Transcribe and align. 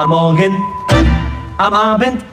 Am 0.00 0.08
Morgen, 0.08 0.56
am 1.58 1.74
Abend. 1.74 2.24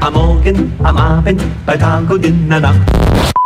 Am 0.00 0.12
Morgen, 0.12 0.72
am 0.84 0.96
Abend, 0.96 1.42
bei 1.66 1.76
Tag 1.76 2.08
und 2.08 2.24
in 2.24 2.48
der 2.48 2.60
Nacht. 2.60 3.37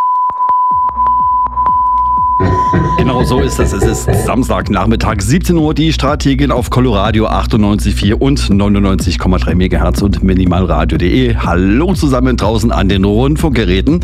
Genau 3.12 3.24
so 3.24 3.40
ist 3.40 3.60
es. 3.60 3.74
Es 3.74 3.84
ist 3.84 4.24
Samstagnachmittag, 4.24 5.20
17 5.20 5.54
Uhr, 5.58 5.74
die 5.74 5.92
Strategin 5.92 6.50
auf 6.50 6.70
Coloradio 6.70 7.26
98,4 7.26 8.14
und 8.14 8.40
99,3 8.40 9.54
MHz 9.54 10.00
und 10.00 10.22
minimalradio.de. 10.22 11.36
Hallo 11.36 11.92
zusammen 11.92 12.38
draußen 12.38 12.72
an 12.72 12.88
den 12.88 13.04
Rundfunkgeräten. 13.04 14.00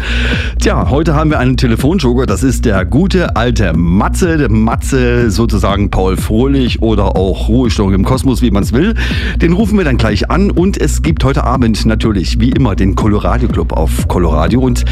Tja, 0.60 0.90
heute 0.90 1.14
haben 1.14 1.30
wir 1.30 1.38
einen 1.38 1.56
Telefonjoker. 1.56 2.26
Das 2.26 2.42
ist 2.42 2.66
der 2.66 2.84
gute 2.84 3.34
alte 3.34 3.72
Matze. 3.74 4.36
Der 4.36 4.50
Matze 4.50 5.30
sozusagen 5.30 5.88
Paul 5.88 6.18
Frohlich 6.18 6.82
oder 6.82 7.16
auch 7.16 7.48
Ruhestörung 7.48 7.94
im 7.94 8.04
Kosmos, 8.04 8.42
wie 8.42 8.50
man 8.50 8.62
es 8.62 8.74
will. 8.74 8.94
Den 9.40 9.54
rufen 9.54 9.78
wir 9.78 9.86
dann 9.86 9.96
gleich 9.96 10.30
an 10.30 10.50
und 10.50 10.76
es 10.78 11.00
gibt 11.00 11.24
heute 11.24 11.44
Abend 11.44 11.86
natürlich 11.86 12.40
wie 12.40 12.50
immer 12.50 12.76
den 12.76 12.94
Coloradio 12.94 13.48
Club 13.48 13.72
auf 13.72 14.06
Coloradio 14.06 14.60
und 14.60 14.84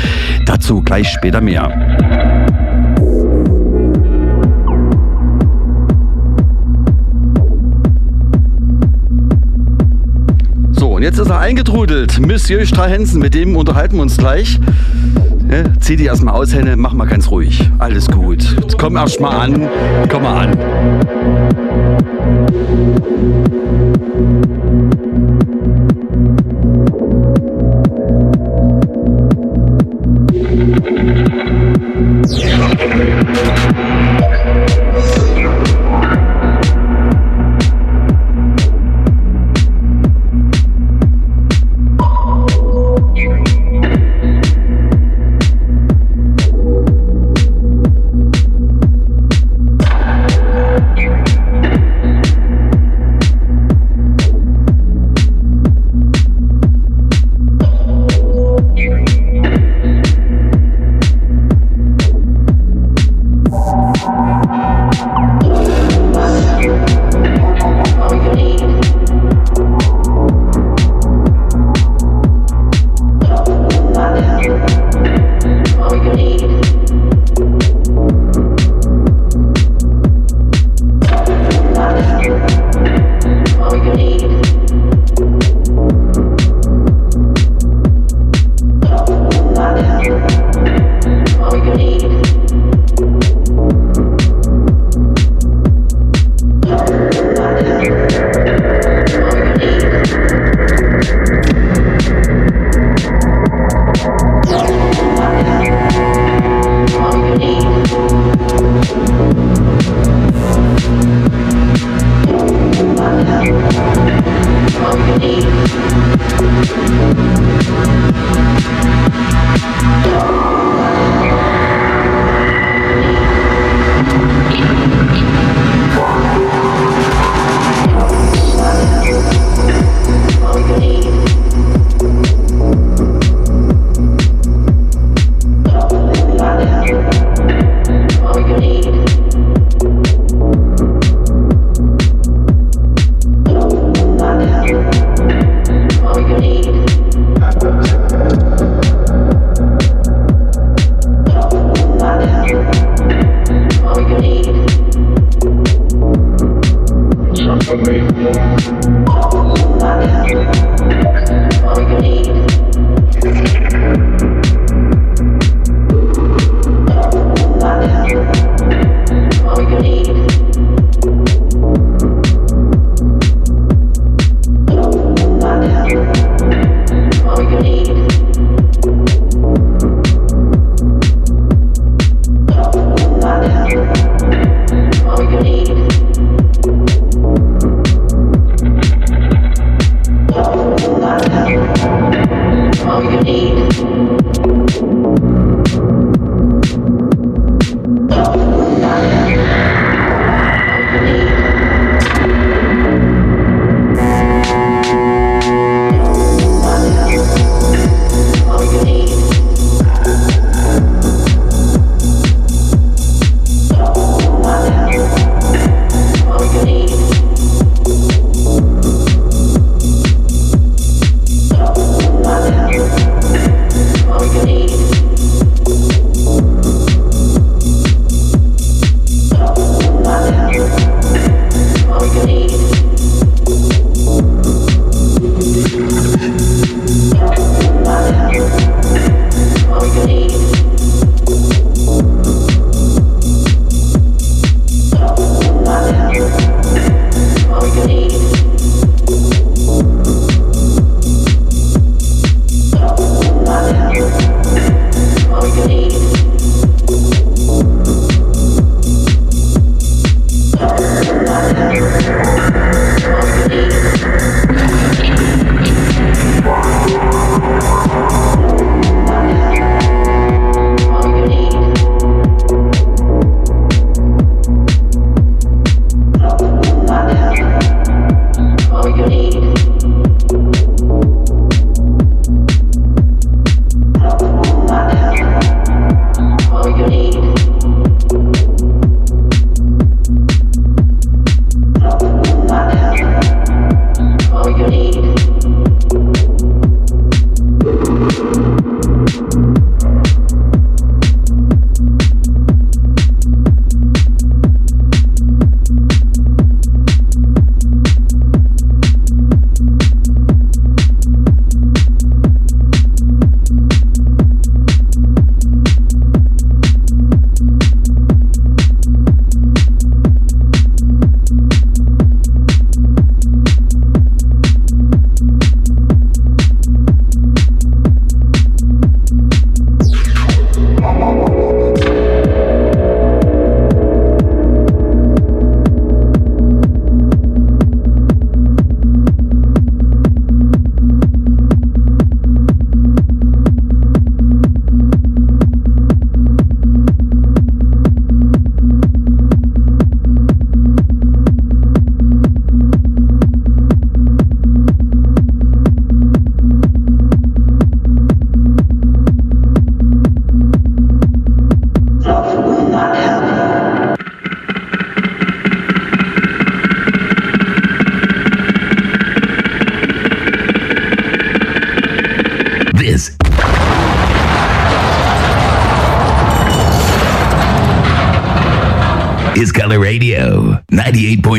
dazu 0.46 0.80
gleich 0.80 1.06
später 1.08 1.42
mehr. 1.42 2.45
Jetzt 11.06 11.18
ist 11.20 11.30
er 11.30 11.38
eingetrudelt. 11.38 12.18
Monsieur 12.18 12.66
Strahensen, 12.66 13.20
mit 13.20 13.32
dem 13.32 13.54
unterhalten 13.54 13.94
wir 13.94 14.02
uns 14.02 14.16
gleich. 14.16 14.58
Ja, 15.48 15.62
zieh 15.78 15.94
die 15.94 16.06
erstmal 16.06 16.34
aus, 16.34 16.52
Henne, 16.52 16.76
mach 16.76 16.94
mal 16.94 17.06
ganz 17.06 17.30
ruhig. 17.30 17.70
Alles 17.78 18.08
gut. 18.08 18.56
Komm 18.76 18.96
erst 18.96 19.20
mal 19.20 19.30
an. 19.30 19.68
Komm 20.08 20.24
mal 20.24 20.48
an. 20.48 20.58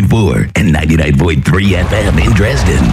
98.4 0.01 0.51
and 0.55 0.75
99.3 0.75 1.43
FM 1.83 2.23
in 2.23 2.33
Dresden. 2.33 2.83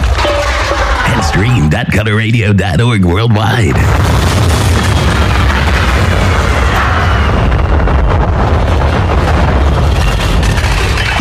And 1.07 1.23
stream.colorradio.org 1.23 3.05
worldwide. 3.05 3.75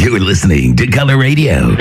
You're 0.00 0.20
listening 0.20 0.74
to 0.76 0.86
Color 0.86 1.18
Radio. 1.18 1.76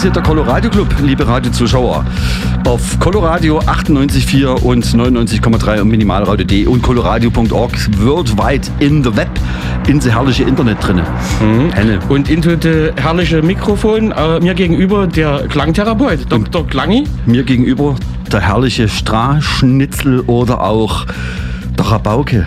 Ist 0.00 0.04
hier 0.04 0.12
der 0.12 0.22
Coloradio 0.22 0.70
Club, 0.70 0.88
liebe 1.02 1.26
Radiozuschauer. 1.26 2.06
Auf 2.64 2.98
Coloradio 3.00 3.58
98,4 3.58 4.46
und 4.62 4.82
99,3 4.82 5.82
und 5.82 5.88
minimalradio.de 5.88 6.64
und 6.64 6.80
coloradio.org 6.80 7.72
worldwide 7.98 8.66
in 8.78 9.04
the 9.04 9.14
web, 9.14 9.28
in 9.88 10.00
the 10.00 10.10
herrliche 10.10 10.44
Internet 10.44 10.78
drinne. 10.80 11.04
Mhm. 11.42 11.72
Henne. 11.72 11.98
Und 12.08 12.30
in 12.30 12.40
das 12.40 12.94
herrliche 12.96 13.42
Mikrofon 13.42 14.12
äh, 14.12 14.40
mir 14.40 14.54
gegenüber 14.54 15.06
der 15.06 15.46
Klangtherapeut, 15.48 16.20
Dr. 16.30 16.66
Klangi. 16.66 17.04
Mir 17.26 17.42
gegenüber 17.42 17.96
der 18.32 18.40
herrliche 18.40 18.88
Straßschnitzel 18.88 20.20
oder 20.20 20.62
auch 20.62 21.04
der 21.80 21.90
Rabauke. 21.90 22.46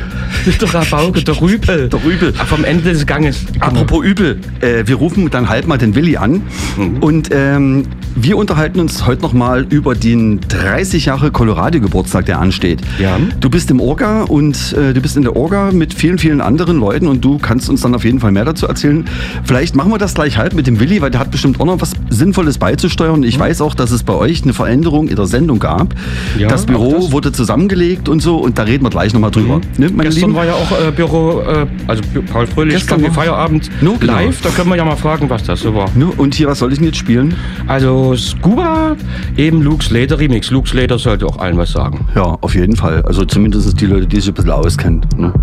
der 0.61 0.73
Rabauke, 0.73 1.23
der 1.23 1.41
Rübel. 1.41 1.89
Der 1.89 2.03
Rübel. 2.03 2.33
Vom 2.33 2.63
Ende 2.63 2.91
des 2.91 3.05
Ganges. 3.05 3.45
Genau. 3.69 3.81
Apropos 3.81 4.05
Übel, 4.05 4.39
äh, 4.61 4.83
wir 4.85 4.95
rufen 4.95 5.29
dann 5.29 5.49
halt 5.49 5.67
mal 5.67 5.77
den 5.77 5.95
Willi 5.95 6.17
an 6.17 6.41
mhm. 6.77 6.97
und 6.97 7.29
ähm, 7.31 7.85
wir 8.15 8.37
unterhalten 8.37 8.79
uns 8.79 9.05
heute 9.05 9.21
nochmal 9.21 9.65
über 9.69 9.95
den 9.95 10.39
30 10.49 11.05
Jahre 11.05 11.31
Colorado-Geburtstag, 11.31 12.25
der 12.25 12.39
ansteht. 12.39 12.81
Ja. 12.99 13.17
Du 13.39 13.49
bist 13.49 13.71
im 13.71 13.79
Orga 13.79 14.23
und 14.23 14.73
äh, 14.73 14.93
du 14.93 15.01
bist 15.01 15.17
in 15.17 15.23
der 15.23 15.35
Orga 15.35 15.71
mit 15.71 15.93
vielen, 15.93 16.17
vielen 16.17 16.41
anderen 16.41 16.79
Leuten 16.79 17.07
und 17.07 17.23
du 17.23 17.37
kannst 17.37 17.69
uns 17.69 17.81
dann 17.81 17.95
auf 17.95 18.03
jeden 18.03 18.19
Fall 18.19 18.31
mehr 18.31 18.45
dazu 18.45 18.67
erzählen. 18.67 19.05
Vielleicht 19.45 19.75
machen 19.75 19.91
wir 19.91 19.97
das 19.97 20.13
gleich 20.13 20.37
halt 20.37 20.53
mit 20.53 20.67
dem 20.67 20.79
Willi, 20.79 21.01
weil 21.01 21.11
der 21.11 21.21
hat 21.21 21.31
bestimmt 21.31 21.59
auch 21.59 21.65
noch 21.65 21.81
was 21.81 21.93
Sinnvolles 22.09 22.57
beizusteuern. 22.57 23.23
Ich 23.23 23.37
mhm. 23.37 23.43
weiß 23.43 23.61
auch, 23.61 23.75
dass 23.75 23.91
es 23.91 24.03
bei 24.03 24.13
euch 24.13 24.43
eine 24.43 24.53
Veränderung 24.53 25.07
in 25.07 25.15
der 25.15 25.25
Sendung 25.25 25.59
gab. 25.59 25.95
Ja, 26.37 26.49
das 26.49 26.65
Büro 26.65 26.93
das. 26.93 27.11
wurde 27.11 27.31
zusammengelegt 27.31 28.09
und 28.09 28.21
so 28.21 28.37
und 28.37 28.59
da 28.59 28.63
reden 28.63 28.83
wir 28.83 28.89
gleich 28.89 29.13
nochmal 29.13 29.31
drüber. 29.31 29.57
Mhm. 29.57 29.61
Ne, 29.77 29.91
Gestern 30.03 30.11
Lieben? 30.11 30.35
war 30.35 30.45
ja 30.45 30.53
auch 30.53 30.71
äh, 30.71 30.91
Büro, 30.91 31.41
äh, 31.41 31.65
also 31.87 32.03
Paul 32.31 32.45
Fröhlich, 32.47 32.75
Gestern 32.75 33.11
Feierabend 33.11 33.52
no, 33.81 33.97
genau. 33.99 34.13
live. 34.13 34.41
Da 34.41 34.49
können 34.49 34.69
wir 34.69 34.75
ja 34.75 34.85
mal 34.85 34.95
fragen, 34.95 35.29
was 35.29 35.43
das 35.43 35.61
so 35.61 35.73
war. 35.75 35.89
No, 35.95 36.13
und 36.17 36.35
hier, 36.35 36.47
was 36.47 36.59
soll 36.59 36.71
ich 36.71 36.79
denn 36.79 36.87
jetzt 36.87 36.97
spielen? 36.97 37.35
Also 37.67 38.15
Scuba, 38.15 38.95
eben 39.37 39.61
Luke 39.61 39.83
Slater 39.83 40.19
Remix. 40.19 40.51
Luke 40.51 40.67
Slater 40.67 40.99
sollte 40.99 41.25
auch 41.25 41.37
allen 41.37 41.57
was 41.57 41.71
sagen. 41.71 42.07
Ja, 42.15 42.37
auf 42.41 42.55
jeden 42.55 42.75
Fall. 42.75 43.03
Also 43.05 43.25
zumindest 43.25 43.79
die 43.79 43.85
Leute, 43.85 44.07
die 44.07 44.17
sich 44.17 44.29
ein 44.29 44.33
bisschen 44.33 44.51
auskennen. 44.51 45.05
Ne? 45.17 45.33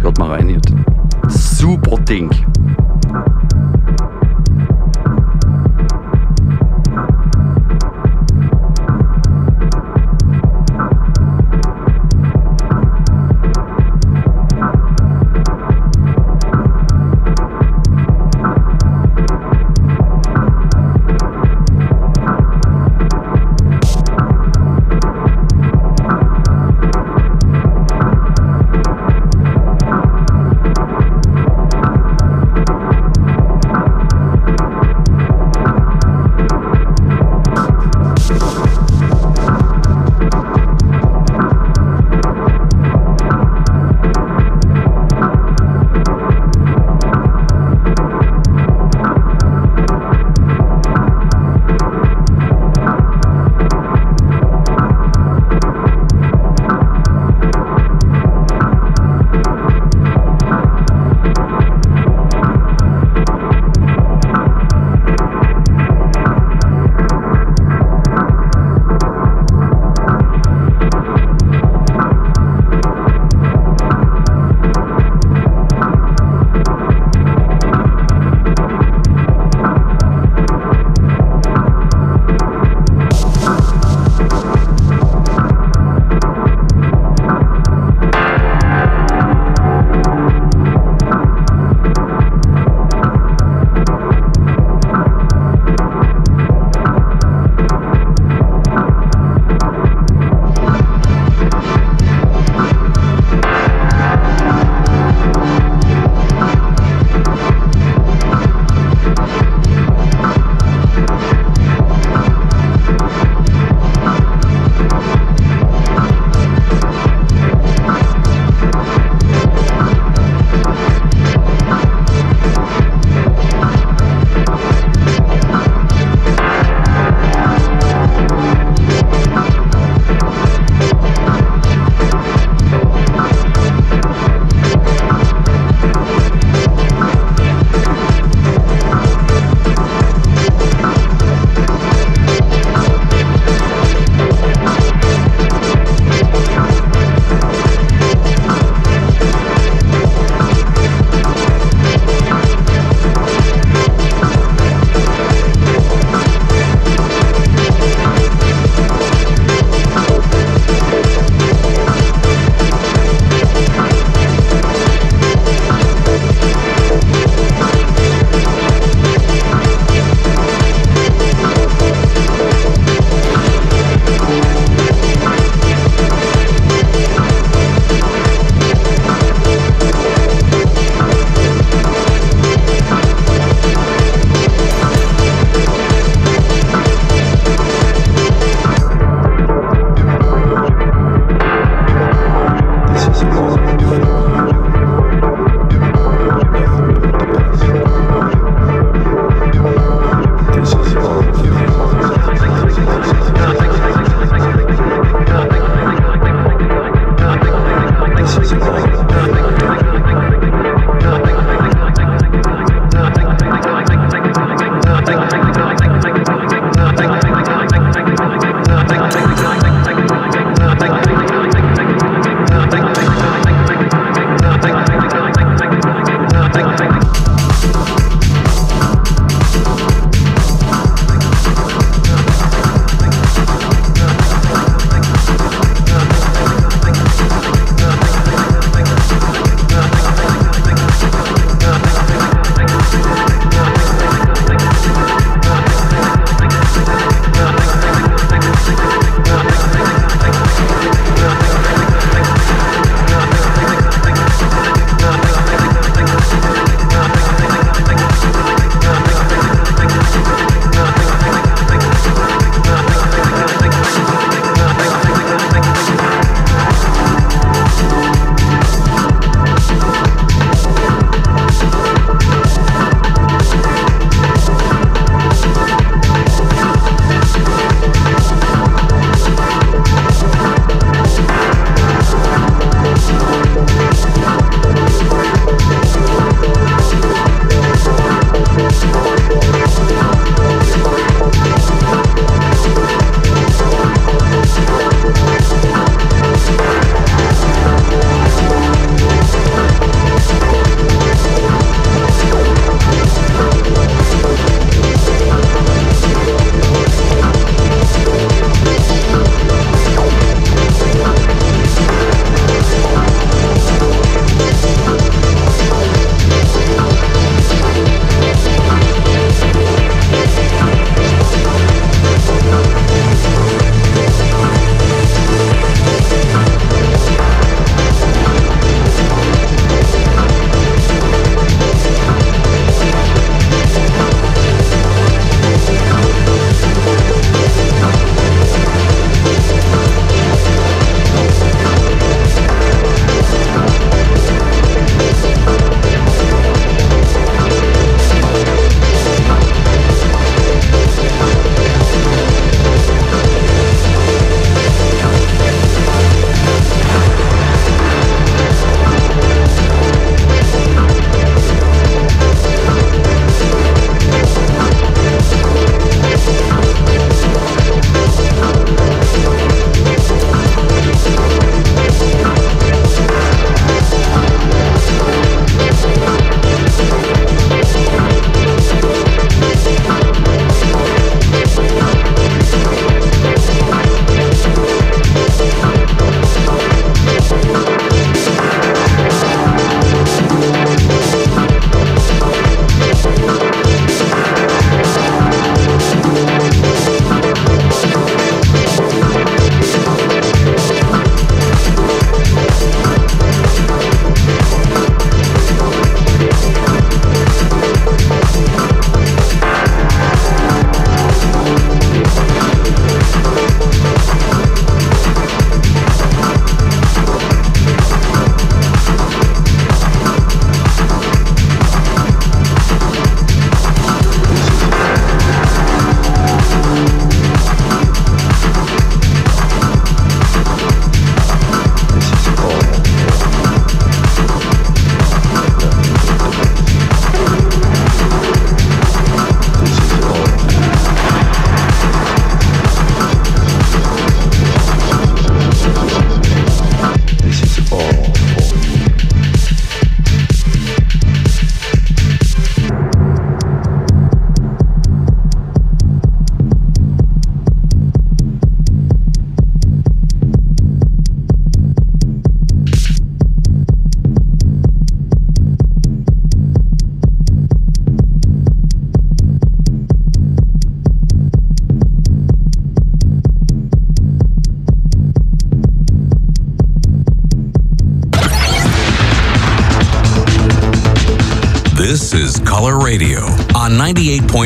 Hört 0.00 0.18
mal 0.18 0.30
rein 0.30 0.48
jetzt. 0.48 0.72
Super 1.28 1.98
Ding. 1.98 2.30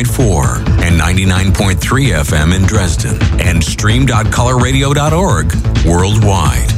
And 0.03 0.99
99.3 0.99 1.75
FM 1.75 2.55
in 2.55 2.63
Dresden 2.63 3.17
and 3.41 3.63
stream.colorradio.org 3.63 5.53
worldwide. 5.85 6.71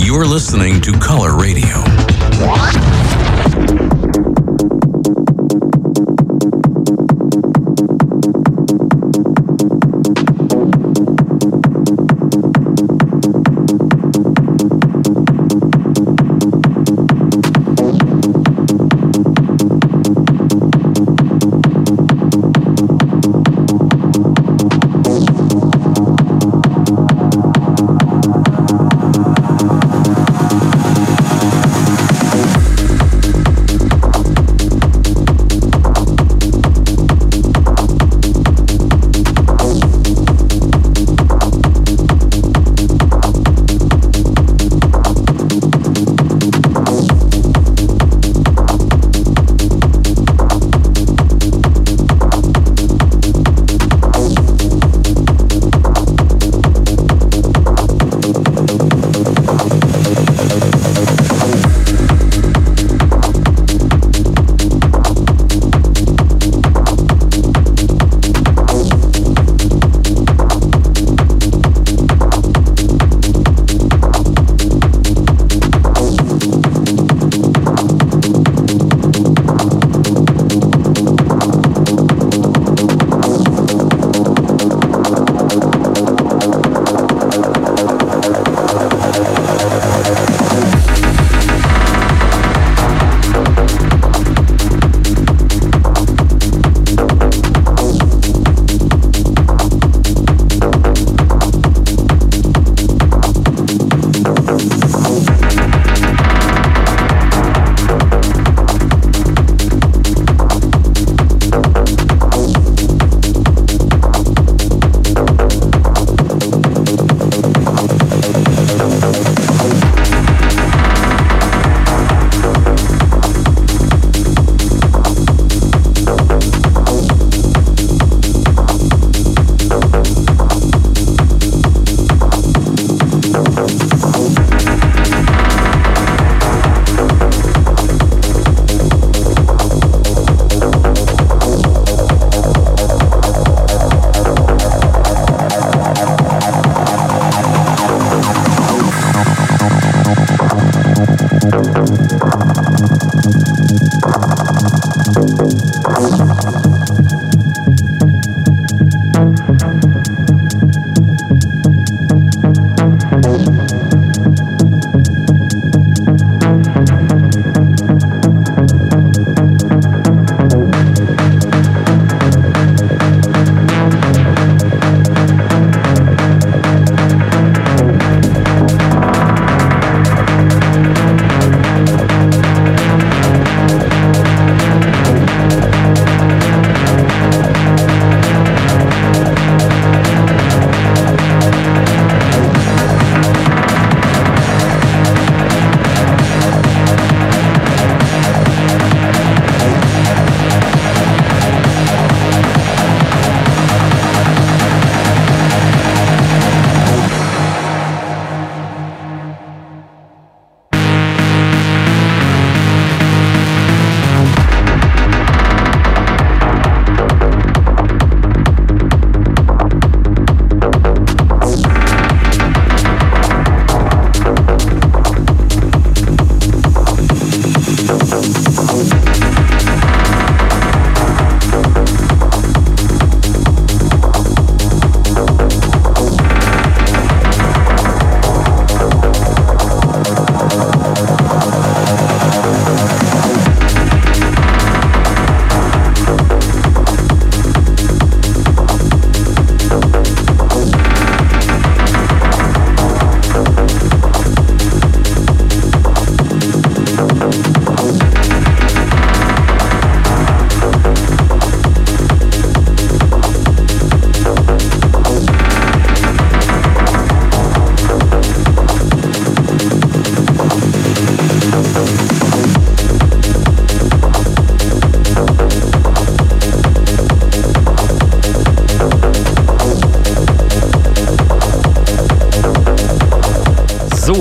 You're 0.00 0.26
listening 0.26 0.80
to 0.82 0.92
Color 0.92 1.36
Radio. 1.36 1.82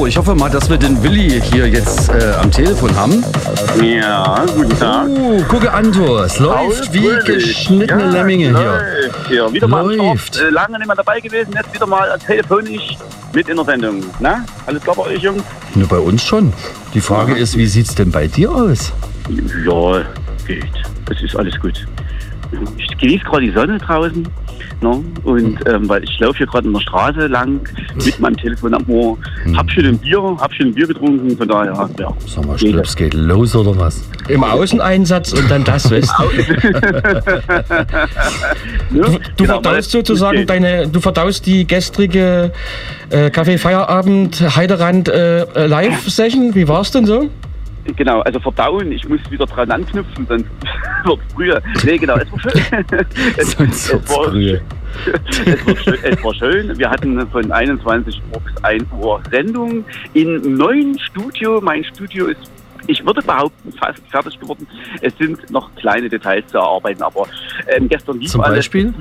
So, 0.08 0.10
ich 0.10 0.18
hoffe 0.18 0.36
mal, 0.36 0.50
dass 0.50 0.70
wir 0.70 0.78
den 0.78 1.04
Willi 1.04 1.42
hier 1.52 1.68
jetzt 1.68 2.08
äh, 2.08 2.32
am 2.42 2.50
Telefon 2.50 2.96
haben. 2.96 3.26
Ja, 3.84 4.46
guten 4.56 4.80
Tag. 4.80 5.06
Uh, 5.10 5.44
gucke 5.50 5.70
an. 5.74 5.90
Es 6.24 6.40
läuft 6.40 6.94
wie 6.94 7.10
geschnittene 7.26 8.04
ja, 8.04 8.10
Lemminge 8.12 8.46
hier. 8.46 8.52
läuft 8.54 9.28
hier. 9.28 9.52
Wieder 9.52 9.68
mal 9.68 9.94
Läuft. 9.94 10.36
Start. 10.36 10.48
Äh, 10.48 10.54
lange 10.54 10.78
nicht 10.78 10.88
mehr 10.88 10.96
dabei 10.96 11.20
gewesen, 11.20 11.52
jetzt 11.54 11.74
wieder 11.74 11.86
mal 11.86 12.18
telefonisch 12.26 12.96
mit 13.34 13.50
in 13.50 13.58
der 13.58 13.66
Sendung. 13.66 14.02
Na, 14.22 14.46
alles 14.66 14.82
klar 14.82 14.96
bei 14.96 15.04
euch, 15.08 15.22
Jungs? 15.22 15.44
Nur 15.76 15.90
bei 15.90 16.00
uns 16.00 16.24
schon. 16.24 16.54
Die 16.94 17.02
Frage 17.02 17.36
ist, 17.36 17.58
wie 17.58 17.68
sieht's 17.68 17.94
denn 17.94 18.10
bei 18.10 18.28
dir 18.28 18.50
aus? 18.50 18.94
Ja, 19.66 20.06
geht. 20.48 20.64
Es 21.12 21.22
ist 21.22 21.36
alles 21.36 21.60
gut. 21.60 21.86
Ich 22.78 22.98
genieße 22.98 23.26
gerade 23.26 23.46
die 23.46 23.52
Sonne 23.52 23.78
draußen. 23.78 24.26
Ne? 24.82 25.04
Und 25.24 25.58
ähm, 25.68 25.90
weil 25.90 26.04
ich 26.04 26.20
laufe 26.20 26.38
hier 26.38 26.48
gerade 26.48 26.68
in 26.68 26.74
der 26.74 26.82
Straße 26.82 27.28
lang 27.28 27.62
mit 27.96 28.20
meinem 28.20 28.38
Telefon 28.38 28.74
am 28.74 28.84
Ohr. 28.88 29.18
Hab 29.56 29.70
schon 29.72 29.86
ein 29.86 29.98
Bier, 29.98 30.22
hab 30.40 30.54
schon 30.54 30.68
ein 30.68 30.74
Bier 30.74 30.88
getrunken, 30.88 31.36
von 31.36 31.48
daher, 31.48 31.90
ja. 32.00 32.14
Sag 32.28 32.46
mal, 32.46 32.58
Schlips 32.58 32.96
geht 32.96 33.14
los 33.14 33.56
oder 33.56 33.78
was? 33.78 34.04
Im 34.28 34.44
Außeneinsatz 34.44 35.34
und 35.34 35.50
dann 35.50 35.64
das, 35.64 35.90
weißt 35.92 36.12
du? 36.20 36.24
Du, 38.90 39.02
du 39.04 39.20
Genau, 39.38 39.62
verdaust 39.62 39.92
sozusagen 39.92 40.46
deine, 40.46 40.88
du 40.88 41.00
verdaust 41.00 41.46
die 41.46 41.66
gestrige 41.68 42.52
äh, 43.10 43.30
Kaffee 43.30 43.58
Feierabend 43.58 44.56
Heiderand 44.56 45.10
äh, 45.10 45.68
Live-Session. 45.68 46.56
Wie 46.56 46.68
war's 46.68 46.92
denn 46.92 47.06
so? 47.06 47.30
Genau, 47.96 48.22
also 48.22 48.40
verdauen, 48.40 48.92
ich 48.92 49.08
muss 49.08 49.20
wieder 49.30 49.46
dran 49.46 49.72
anknüpfen, 49.72 50.26
sonst 50.28 50.46
wird 51.06 51.20
früher. 51.34 51.62
Nee, 51.84 51.98
genau, 51.98 52.16
es 52.18 52.32
war 52.32 52.40
schön. 52.40 52.86
es, 53.38 53.52
Sonst 53.58 53.96
früher. 54.06 54.62
es, 55.46 55.66
war 55.66 55.76
schön, 55.78 56.00
es 56.04 56.24
war 56.24 56.34
schön. 56.34 56.78
Wir 56.78 56.90
hatten 56.90 57.28
von 57.30 57.52
21 57.52 58.22
Uhr 58.34 58.42
bis 58.42 58.64
1 58.64 58.84
Uhr 59.00 59.22
Sendung 59.32 59.86
im 60.14 60.58
neuen 60.58 61.00
Studio. 61.00 61.62
Mein 61.62 61.84
Studio 61.86 62.28
ist, 62.28 62.52
ich 62.88 63.06
würde 63.06 63.22
behaupten, 63.22 63.72
fast 63.74 64.02
fertig 64.10 64.40
geworden. 64.40 64.68
Es 65.02 65.18
sind 65.18 65.50
noch 65.50 65.74
kleine 65.76 66.10
Details 66.10 66.46
zu 66.48 66.58
erarbeiten, 66.58 67.04
aber 67.04 67.28
ähm, 67.68 67.88
gestern 67.88 68.20
lief 68.20 68.32
Zum 68.32 68.42
alles. 68.42 68.58
Beispiel? 68.58 68.94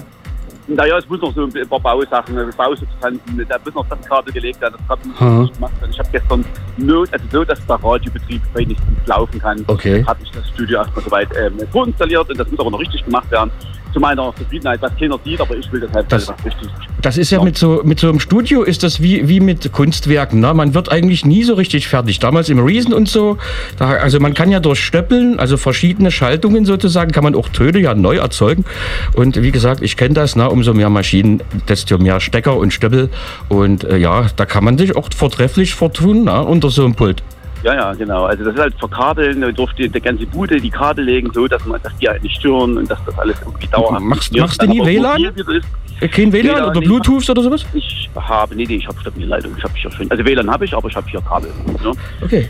Naja, 0.68 0.98
es 0.98 1.09
muss 1.09 1.20
noch 1.20 1.33
so 1.33 1.44
ein 1.44 1.68
paar 1.68 1.79
Bausachen, 1.81 2.37
äh, 2.37 2.46
Bausubstanzen, 2.57 3.46
da 3.48 3.57
muss 3.64 3.74
noch 3.74 3.87
das 3.88 4.00
Kabel 4.09 4.33
gelegt 4.33 4.61
werden, 4.61 4.74
das 4.88 4.98
muss 5.05 5.16
Aha. 5.16 5.24
noch 5.31 5.40
nicht 5.42 5.55
gemacht 5.55 5.81
werden. 5.81 5.90
Ich 5.92 5.98
habe 5.98 6.09
gestern 6.11 6.44
Not, 6.76 7.12
also 7.12 7.24
so, 7.31 7.44
dass 7.44 7.66
der 7.66 7.76
Radiobetrieb 7.76 8.42
wenigstens 8.55 9.07
laufen 9.07 9.38
kann, 9.40 9.64
Okay. 9.68 10.05
habe 10.05 10.18
ich 10.24 10.31
das 10.33 10.48
Studio 10.50 10.79
erstmal 10.79 11.05
soweit 11.05 11.29
ähm, 11.37 11.59
vorinstalliert 11.70 12.29
und 12.29 12.38
das 12.38 12.50
muss 12.50 12.59
aber 12.59 12.70
noch 12.72 12.81
richtig 12.81 13.05
gemacht 13.05 13.31
werden. 13.31 13.50
Zu 13.96 14.00
meiner 14.00 14.30
Zufriedenheit, 14.37 14.82
was 14.82 14.92
keiner 15.00 15.18
sieht, 15.24 15.40
aber 15.40 15.56
ich 15.56 15.72
will 15.72 15.80
das 15.80 15.90
halt 15.94 16.12
Das- 16.12 16.28
richtig. 16.44 16.68
Das 17.00 17.16
ist 17.16 17.30
ja 17.30 17.38
Ja. 17.38 17.44
mit 17.44 17.56
so, 17.56 17.80
mit 17.82 17.98
so 17.98 18.11
einem 18.11 18.20
Studio 18.20 18.62
ist 18.62 18.82
das 18.82 19.00
wie, 19.00 19.26
wie 19.26 19.40
mit 19.40 19.72
Kunstwerken. 19.72 20.40
Ne? 20.40 20.52
Man 20.52 20.74
wird 20.74 20.92
eigentlich 20.92 21.24
nie 21.24 21.44
so 21.44 21.54
richtig 21.54 21.88
fertig. 21.88 22.18
Damals 22.18 22.50
im 22.50 22.59
Reason 22.59 22.92
und 22.92 23.09
so, 23.09 23.38
da, 23.78 23.92
also 23.92 24.20
man 24.20 24.35
kann 24.35 24.50
ja 24.50 24.61
durch 24.61 24.85
Stöppeln, 24.85 25.38
also 25.38 25.56
verschiedene 25.56 26.11
Schaltungen 26.11 26.66
sozusagen, 26.66 27.11
kann 27.11 27.24
man 27.24 27.35
auch 27.35 27.48
Töne 27.48 27.78
ja 27.78 27.94
neu 27.94 28.16
erzeugen. 28.16 28.66
Und 29.14 29.40
wie 29.40 29.50
gesagt, 29.50 29.80
ich 29.80 29.96
kenne 29.96 30.12
das, 30.12 30.37
ne? 30.37 30.50
umso 30.50 30.74
mehr 30.74 30.90
Maschinen, 30.90 31.42
desto 31.66 31.96
mehr 31.96 32.20
Stecker 32.20 32.54
und 32.59 32.74
Stöppel. 32.74 33.09
Und 33.48 33.85
äh, 33.85 33.96
ja, 33.96 34.26
da 34.37 34.44
kann 34.44 34.62
man 34.62 34.76
sich 34.76 34.94
auch 34.94 35.09
vortrefflich 35.16 35.74
vertun 35.74 36.24
ne? 36.24 36.44
unter 36.44 36.68
so 36.68 36.85
einem 36.85 36.94
Pult. 36.94 37.22
Ja, 37.62 37.75
ja, 37.75 37.92
genau. 37.95 38.25
Also 38.25 38.45
das 38.45 38.55
ist 38.55 38.61
halt 38.61 38.75
verkabeln, 38.79 39.40
da 39.40 39.51
durfte 39.51 39.88
die 39.88 40.01
ganze 40.01 40.27
Bude 40.27 40.61
die 40.61 40.71
Kabel 40.71 41.05
legen, 41.05 41.31
so 41.33 41.49
dass 41.49 41.64
man, 41.64 41.81
dass 41.83 41.97
die 41.99 42.09
halt 42.09 42.23
nicht 42.23 42.37
stören 42.37 42.77
und 42.79 42.90
dass 42.90 42.99
das 43.05 43.19
alles 43.19 43.37
irgendwie 43.40 43.66
dauerhaft 43.66 44.03
Machst- 44.03 44.37
machst 44.37 44.62
du 44.62 44.66
nie 44.66 44.85
WLAN? 44.85 45.25
ist. 45.25 45.66
Äh, 46.01 46.09
Kein 46.09 46.33
WLAN 46.33 46.71
oder. 46.71 46.81
Bluetooth 46.81 47.29
oder 47.31 47.42
sowas? 47.42 47.64
Ich 47.73 48.11
habe, 48.14 48.55
nee, 48.55 48.66
nee, 48.69 48.77
ich 48.77 48.87
habe 48.87 49.01
stabile 49.01 49.27
Leitung. 49.27 49.53
Ich 49.57 49.64
habe 49.64 49.73
hier 49.75 49.90
schön, 49.90 50.11
also 50.11 50.25
WLAN 50.25 50.51
habe 50.51 50.64
ich, 50.66 50.75
aber 50.75 50.88
ich 50.88 50.95
habe 50.97 51.09
hier 51.09 51.21
Kabel. 51.23 51.51
Ne? 51.83 51.92
Okay. 52.23 52.49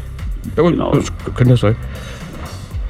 Ja, 0.57 0.63
Genau. 0.63 0.93
Das 0.93 1.13
könnte 1.35 1.53
das 1.55 1.61
sein. 1.61 1.77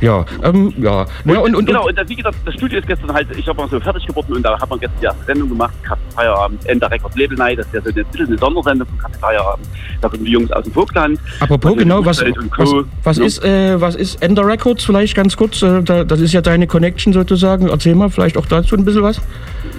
Ja, 0.01 0.25
ähm, 0.43 0.73
ja. 0.77 1.07
ja 1.25 1.39
und, 1.39 1.55
und, 1.55 1.67
genau, 1.67 1.87
und, 1.87 1.99
und 1.99 2.09
wie 2.09 2.17
gesagt, 2.17 2.37
das 2.45 2.55
Studio 2.55 2.79
ist 2.79 2.87
gestern 2.87 3.13
halt, 3.13 3.29
ich 3.37 3.47
habe 3.49 3.61
mal 3.61 3.69
so 3.69 3.81
fertig 3.81 4.07
geworden 4.07 4.35
und 4.35 4.43
da 4.43 4.59
hat 4.61 4.69
man 4.69 4.79
gestern 4.79 5.01
die 5.01 5.07
erste 5.07 5.25
Sendung 5.25 5.49
gemacht, 5.49 5.75
Kaffee 5.83 6.01
Feierabend, 6.15 6.67
Ender 6.67 6.91
Record 6.91 7.17
Label 7.17 7.37
Night, 7.37 7.59
das 7.59 7.67
ist 7.67 7.75
ja 7.75 7.81
so 7.81 7.91
eine, 7.91 8.05
bisschen 8.05 8.27
eine 8.27 8.39
Sondersendung 8.39 8.89
von 8.89 8.99
Kaffee 8.99 9.19
Feierabend. 9.19 9.67
Da 10.01 10.09
kommen 10.09 10.25
die 10.25 10.33
Jungs 10.33 10.51
aus 10.53 10.65
dem 10.65 10.73
Vogtland. 10.73 11.19
Apropos, 11.41 11.73
Also 11.73 11.83
genau, 11.83 12.05
was, 12.05 12.23
und 12.23 12.51
was, 12.57 12.71
was, 13.05 13.19
Ja. 13.19 13.25
ist, 13.25 13.45
äh, 13.45 13.81
was 13.81 13.95
ist 13.95 14.23
Ender 14.23 14.47
Records 14.47 14.85
vielleicht 14.85 15.15
ganz 15.15 15.37
kurz? 15.37 15.63
Äh, 15.63 15.83
da, 15.83 16.05
das 16.05 16.21
ist 16.21 16.33
ja 16.33 16.41
deine 16.41 16.67
Connection 16.67 17.13
sozusagen. 17.13 17.69
Erzähl 17.69 17.95
mal 17.95 18.11
vielleicht 18.11 18.37
auch 18.37 18.47
dazu 18.47 18.77
ein 18.77 18.85
bisschen 18.85 19.03
was. 19.03 19.21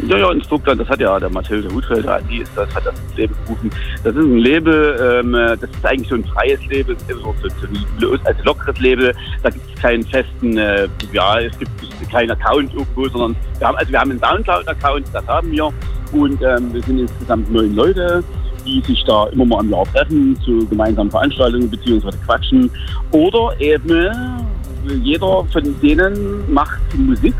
Ja, 0.08 0.18
ja, 0.18 0.32
ins 0.32 0.48
Vogtland, 0.48 0.82
das 0.82 0.90
hat 0.90 1.00
ja 1.00 1.20
der 1.20 1.30
Mathilde 1.30 1.74
Hutfelder, 1.74 2.20
die 2.30 2.40
ist 2.40 2.52
das, 2.56 2.74
hat 2.74 2.86
das 2.86 2.96
Leben 3.16 3.36
gerufen. 3.46 3.70
Das 4.04 4.16
ist 4.16 4.22
ein 4.22 4.38
Label, 4.38 5.22
ähm, 5.24 5.32
das 5.34 5.70
ist 5.70 5.86
eigentlich 5.86 6.10
so 6.10 6.16
ein 6.16 6.24
freies 6.26 6.60
Label, 6.68 6.96
so, 7.08 7.16
so, 7.42 7.50
so 7.50 8.08
ein 8.12 8.36
lockeres 8.44 8.80
Label. 8.80 9.14
Da 9.44 9.50
gibt 9.50 9.66
es 9.74 9.82
keinen 9.82 10.07
festen, 10.10 10.58
äh, 10.58 10.88
ja, 11.12 11.40
es 11.40 11.58
gibt 11.58 11.72
keinen 12.12 12.32
Account 12.32 12.74
irgendwo, 12.74 13.08
sondern 13.10 13.36
wir 13.60 13.68
haben, 13.68 13.78
also 13.78 13.92
wir 13.92 14.00
haben 14.00 14.12
einen 14.12 14.20
Soundcloud-Account, 14.20 15.06
das 15.14 15.28
haben 15.28 15.52
wir. 15.52 15.72
Und 16.12 16.42
ähm, 16.42 16.74
wir 16.74 16.82
sind 16.84 17.00
insgesamt 17.00 17.52
neun 17.52 17.76
Leute, 17.76 18.24
die 18.66 18.82
sich 18.82 19.04
da 19.06 19.28
immer 19.28 19.46
mal 19.46 19.64
im 19.64 19.72
Jahr 19.72 19.86
treffen 19.94 20.38
zu 20.44 20.66
gemeinsamen 20.68 21.12
Veranstaltungen 21.12 21.70
beziehungsweise 21.70 22.18
quatschen. 22.26 22.70
Oder 23.12 23.60
eben 23.60 24.10
jeder 25.04 25.46
von 25.52 25.82
denen 25.82 26.54
macht 26.54 26.80
Musik. 26.96 27.36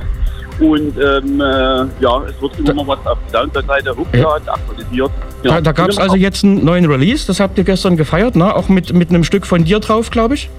Und 0.60 0.98
ähm, 0.98 1.40
äh, 1.40 1.86
ja, 2.02 2.24
es 2.28 2.42
wird 2.42 2.58
immer 2.60 2.74
mal 2.74 2.88
was 2.88 3.06
auf 3.06 3.18
die 3.28 3.32
Soundcloud-Seite 3.32 3.96
hochgeladen, 3.96 4.50
aktualisiert. 4.50 5.12
Ja. 5.44 5.52
Da, 5.52 5.62
da 5.62 5.72
gab 5.72 5.90
es 5.90 6.00
also 6.00 6.16
jetzt 6.16 6.44
einen 6.44 6.66
neuen 6.66 6.86
Release, 6.86 7.28
das 7.28 7.40
habt 7.40 7.60
ihr 7.60 7.64
gestern 7.64 7.96
gefeiert, 7.96 8.36
ne? 8.36 8.56
auch 8.56 8.68
mit, 8.68 8.92
mit 8.92 9.10
einem 9.10 9.24
Stück 9.24 9.46
von 9.46 9.66
dir 9.66 9.80
drauf, 9.80 10.10
glaube 10.10 10.34
ich. 10.34 10.50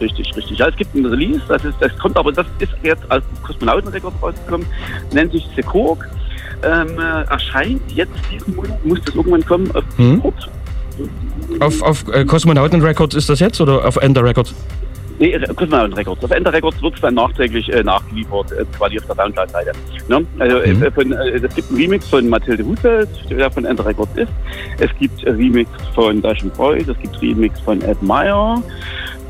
Richtig, 0.00 0.34
richtig. 0.36 0.58
Ja, 0.58 0.68
es 0.68 0.76
gibt 0.76 0.94
einen 0.94 1.06
Release, 1.06 1.40
das, 1.48 1.64
ist, 1.64 1.76
das 1.80 1.96
kommt 1.98 2.16
aber, 2.16 2.32
das 2.32 2.46
ist 2.58 2.72
jetzt 2.82 3.02
als 3.10 3.24
Kosmonautenrekord 3.42 4.14
rausgekommen, 4.22 4.66
nennt 5.12 5.32
sich 5.32 5.46
Sekorg. 5.54 6.08
Ähm, 6.62 6.98
äh, 6.98 7.22
erscheint 7.30 7.82
jetzt 7.94 8.12
diesen 8.32 8.54
Monat, 8.56 8.84
muss 8.84 9.00
das 9.04 9.14
irgendwann 9.14 9.44
kommen, 9.44 9.70
auf 9.74 9.84
Mhm. 9.98 10.14
Discord. 10.22 10.48
Auf, 11.60 11.82
auf 11.82 12.04
äh, 12.12 12.24
Kosmonauten 12.24 12.80
Records 12.80 13.14
ist 13.14 13.28
das 13.28 13.40
jetzt 13.40 13.60
oder 13.60 13.84
auf 13.84 13.96
Ender 13.96 14.22
Records? 14.24 14.54
Nee, 15.18 15.32
äh, 15.32 15.46
Kosmonauten 15.54 15.92
Records. 15.94 16.24
Auf 16.24 16.30
Ender 16.30 16.52
Records 16.52 16.80
wird 16.82 16.94
es 16.94 17.00
dann 17.00 17.14
nachträglich 17.14 17.70
äh, 17.72 17.82
nachgeliefert, 17.84 18.50
äh, 18.52 18.64
quasi 18.78 18.98
auf 18.98 19.06
der 19.06 19.14
Soundcloud-Seite. 19.16 19.72
Ne? 20.08 20.24
Also, 20.38 20.56
Mhm. 20.58 20.82
äh, 20.82 20.90
von, 20.90 21.12
äh, 21.12 21.28
es 21.36 21.54
gibt 21.54 21.68
einen 21.70 21.78
Remix 21.80 22.08
von 22.08 22.28
Mathilde 22.28 22.64
Hutfeld, 22.64 23.08
der 23.30 23.50
von 23.50 23.64
Ender 23.64 23.84
Records 23.86 24.16
ist. 24.16 24.32
Es 24.78 24.90
gibt 24.98 25.24
Remix 25.26 25.68
von 25.94 26.22
Dacian 26.22 26.50
Freud, 26.52 26.90
es 26.90 26.98
gibt 27.00 27.20
Remix 27.20 27.60
von 27.60 27.80
Ed 27.82 28.00
Meyer. 28.02 28.62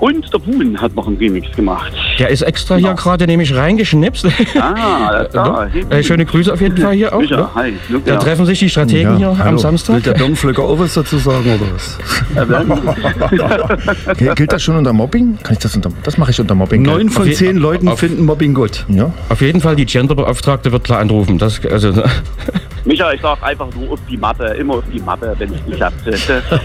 Und 0.04 0.30
der 0.34 0.38
Boon 0.38 0.78
hat 0.82 0.94
noch 0.94 1.06
einen 1.06 1.16
Remix 1.16 1.50
gemacht. 1.56 1.90
Der 2.18 2.28
ist 2.28 2.42
extra 2.42 2.74
hier 2.76 2.88
Genau. 2.90 3.00
gerade 3.00 3.26
nämlich 3.26 3.54
reingeschnipst. 3.56 4.26
Ah, 4.60 5.24
da. 5.32 5.66
Ne? 5.72 5.80
äh, 5.96 6.02
schöne 6.02 6.26
Grüße 6.26 6.52
auf 6.52 6.60
jeden 6.60 6.76
Fall 6.76 6.92
hier 6.94 7.14
auch. 7.14 7.20
Sicher, 7.22 7.38
Ne? 7.38 7.48
hi. 7.54 7.72
Luke, 7.88 8.04
Da 8.04 8.12
ja. 8.14 8.18
treffen 8.20 8.44
sich 8.44 8.58
die 8.58 8.68
Strategen 8.68 9.12
Ja, 9.12 9.16
hier 9.16 9.28
am 9.30 9.38
hallo. 9.38 9.56
Samstag. 9.56 9.94
Will 9.96 10.02
der 10.02 10.12
Birnenpflücker 10.12 10.62
auch 10.62 10.78
was 10.78 10.92
dazu 10.92 11.16
sagen 11.16 11.46
oder 11.54 11.72
was? 11.74 11.98
Gil- 14.18 14.34
Gilt 14.34 14.52
das 14.52 14.62
schon 14.62 14.76
unter 14.76 14.92
Mobbing? 14.92 15.38
Kann 15.42 15.54
ich 15.54 15.58
das 15.60 15.74
unter, 15.74 15.90
das 16.02 16.18
mache 16.18 16.32
ich 16.32 16.40
unter 16.40 16.54
Mobbing. 16.54 16.82
Neun 16.82 17.08
von 17.08 17.32
zehn 17.32 17.56
Leuten 17.56 17.88
auf- 17.88 17.98
finden 18.00 18.26
Mobbing 18.26 18.52
gut. 18.52 18.84
Ja. 18.88 19.10
Auf 19.30 19.40
jeden 19.40 19.62
Fall, 19.62 19.74
die 19.76 19.86
Genderbeauftragte 19.86 20.70
wird 20.70 20.84
klar 20.84 20.98
anrufen. 21.00 21.38
Das, 21.38 21.64
also, 21.64 21.92
Micha, 22.84 23.12
ich 23.12 23.20
sag 23.22 23.42
einfach 23.42 23.68
nur 23.74 23.92
auf 23.92 24.00
die 24.10 24.16
Mappe, 24.16 24.44
immer 24.58 24.74
auf 24.74 24.84
die 24.92 25.00
Mappe, 25.00 25.34
wenn 25.38 25.54
es 25.54 25.64
nicht 25.66 25.76
klappt. 25.76 25.96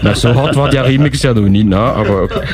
na, 0.02 0.14
so 0.14 0.34
hart 0.34 0.54
war 0.56 0.68
der 0.68 0.84
Remix 0.84 1.22
ja 1.22 1.32
noch 1.32 1.42
nie, 1.48 1.64
ne? 1.64 1.76
aber 1.78 2.22
okay. 2.24 2.40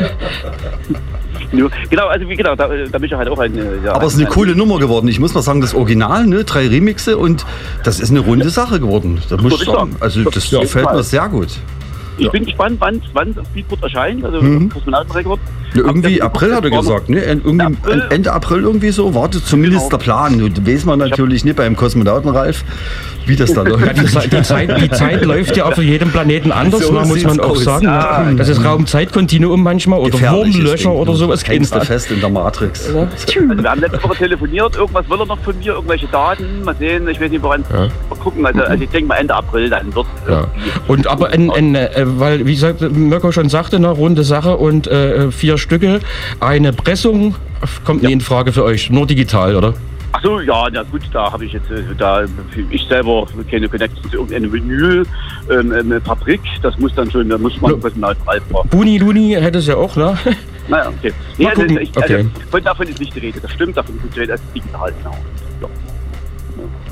Genau, 1.91 2.07
also 2.09 2.29
wie 2.29 2.35
genau, 2.37 2.55
da, 2.57 2.69
da 2.91 2.99
Micha 2.99 3.17
halt 3.17 3.29
auch 3.29 3.39
ein. 3.39 3.57
äh, 3.57 3.63
Ja, 3.85 3.95
Aber 3.95 4.07
es 4.07 4.15
ist 4.15 4.19
eine 4.19 4.29
ein- 4.29 4.33
coole 4.33 4.55
Nummer 4.57 4.79
geworden. 4.79 5.07
Ich 5.09 5.21
muss 5.21 5.33
mal 5.33 5.43
sagen, 5.43 5.61
das 5.61 5.75
Original, 5.75 6.27
ne? 6.27 6.45
drei 6.45 6.67
Remixe 6.67 7.17
und 7.17 7.47
das 7.85 8.01
ist 8.01 8.11
eine 8.11 8.19
runde 8.21 8.51
Sache 8.51 8.81
geworden. 8.81 9.23
Das 9.31 9.41
muss 9.41 9.55
ich 9.55 9.61
ich 9.61 9.67
sagen. 9.67 9.93
sagen. 9.93 9.97
Also 10.01 10.25
das 10.29 10.51
Ja, 10.51 10.61
gefällt 10.61 10.93
mir 10.93 11.03
sehr 11.05 11.29
gut. 11.29 11.49
Ich 12.19 12.31
bin 12.31 12.45
gespannt, 12.47 12.77
wann 12.81 13.01
wann 13.13 13.39
auf 13.39 13.49
Beatport 13.51 13.83
erscheint, 13.83 14.25
also 14.25 14.43
Mhm. 14.43 14.71
Kosmonautenrekord. 14.71 15.39
Ja, 15.77 15.85
irgendwie 15.85 16.23
April 16.23 16.55
hat 16.55 16.65
er 16.65 16.71
gesagt, 16.71 17.09
ne? 17.09 17.21
Irgendwie 17.21 17.65
April. 17.65 18.03
Ende 18.11 18.33
April 18.33 18.63
irgendwie 18.63 18.91
so, 18.91 19.15
wartet 19.15 19.47
zumindest 19.47 19.85
Genau. 19.91 19.97
der 19.99 20.05
Plan. 20.05 20.37
Nun 20.37 20.67
weiß 20.67 20.85
man 20.85 20.99
natürlich 20.99 21.45
nicht 21.45 21.57
beim 21.57 21.77
Kosmonauten 21.77 22.31
Ralf, 22.31 22.65
wie 23.27 23.37
das 23.37 23.53
da 23.53 23.63
Ja, 23.67 23.69
läuft. 23.71 23.97
die, 23.99 24.07
Zeit, 24.07 24.33
die, 24.33 24.43
Zeit, 24.43 24.81
die 24.83 24.91
Zeit 24.91 25.25
läuft 25.25 25.57
ja 25.57 25.65
auf 25.67 25.79
jedem 25.79 26.11
Planeten 26.11 26.53
anders, 26.53 26.83
So 26.87 26.93
ne, 26.93 27.01
muss 27.07 27.23
man 27.25 27.41
auch 27.41 27.51
aus. 27.51 27.65
sagen. 27.65 27.85
Ja. 27.85 28.33
Das 28.37 28.49
ist 28.49 28.65
Raum-Zeit-Kontinuum 28.65 29.63
manchmal 29.63 29.99
oder 30.01 30.19
Wurmlöcher 30.21 30.93
oder 30.93 31.15
sowas. 31.15 31.43
Du 31.43 31.51
hängst 31.53 31.73
du 31.73 31.77
Ahnung. 31.77 31.87
fest 31.87 32.11
in 32.11 32.21
der 32.21 32.29
Matrix. 32.31 32.87
Also 32.89 33.07
wir 33.63 33.71
haben 33.71 33.81
letzte 33.81 34.03
Woche 34.03 34.17
telefoniert, 34.17 34.77
irgendwas 34.77 35.09
will 35.11 35.19
er 35.21 35.27
noch 35.27 35.39
von 35.41 35.59
mir, 35.59 35.73
irgendwelche 35.75 36.07
Daten, 36.07 36.45
mal 36.65 36.75
sehen, 36.79 37.09
ich 37.09 37.21
weiß 37.21 37.31
nicht 37.31 37.43
woran. 37.43 37.65
Ja. 37.73 37.89
Mal 38.11 38.17
gucken, 38.23 38.47
also, 38.47 38.61
also 38.63 38.83
ich 38.85 38.91
denke 38.91 39.09
mal 39.09 39.17
Ende 39.17 39.35
April, 39.35 39.69
dann 39.71 39.95
wird 39.95 40.07
Ja. 40.29 40.47
Und 40.89 41.07
aber, 41.07 41.31
ein, 41.31 41.51
ein, 41.51 41.75
äh, 41.75 41.91
weil, 42.05 42.47
wie 42.47 42.55
gesagt, 42.55 42.81
Mirko 42.81 43.33
schon 43.33 43.49
sagte, 43.49 43.79
ne, 43.81 43.89
runde 43.89 44.23
Sache 44.25 44.57
und 44.57 44.87
äh, 44.87 45.31
vier 45.31 45.59
Stücke. 45.67 46.01
Eine 46.41 46.73
Pressung 46.73 47.35
kommt 47.85 48.03
nie 48.03 48.13
in 48.13 48.21
Frage 48.21 48.53
für 48.53 48.65
euch, 48.65 48.89
nur 48.91 49.07
digital, 49.07 49.57
oder? 49.57 49.75
Ach 50.13 50.23
so, 50.23 50.41
ja, 50.41 50.69
na 50.73 50.83
gut, 50.85 51.03
da 51.13 51.31
habe 51.31 51.45
ich 51.45 51.53
jetzt, 51.53 51.71
äh, 51.71 51.83
da 51.99 52.25
ich 52.71 52.87
selber 52.89 53.27
keine 53.51 53.69
Connection 53.69 54.11
zu 54.11 54.17
irgendeiner 54.19 54.51
Vinyl-Fabrik. 54.53 56.41
das 56.63 56.79
muss 56.79 56.95
dann 56.95 57.11
schon, 57.11 57.29
da 57.29 57.37
muss 57.37 57.61
man 57.61 57.73
Ja. 57.73 57.77
Personalfrei 57.79 58.39
brauchen. 58.49 58.69
Buni 58.71 58.97
Luni 58.99 59.37
hätte 59.39 59.59
es 59.59 59.67
ja 59.67 59.77
auch, 59.77 59.95
ne? 59.97 60.17
Naja, 60.69 60.89
okay. 60.89 61.13
Nee, 61.39 61.47
also, 61.49 61.63
ich, 61.65 61.97
Okay. 61.97 62.17
also, 62.17 62.31
von 62.51 62.65
davon 62.65 62.89
ist 62.89 62.99
nicht 63.01 63.15
die 63.15 63.21
Rede. 63.21 63.41
Das 63.41 63.53
stimmt, 63.53 63.77
davon 63.77 63.97
ist 63.97 64.05
nicht 64.05 64.17
die 64.17 64.21
Rede, 64.21 64.33
das 64.33 64.41
ist 64.41 64.55
digital, 64.55 64.93
genau. 64.99 65.17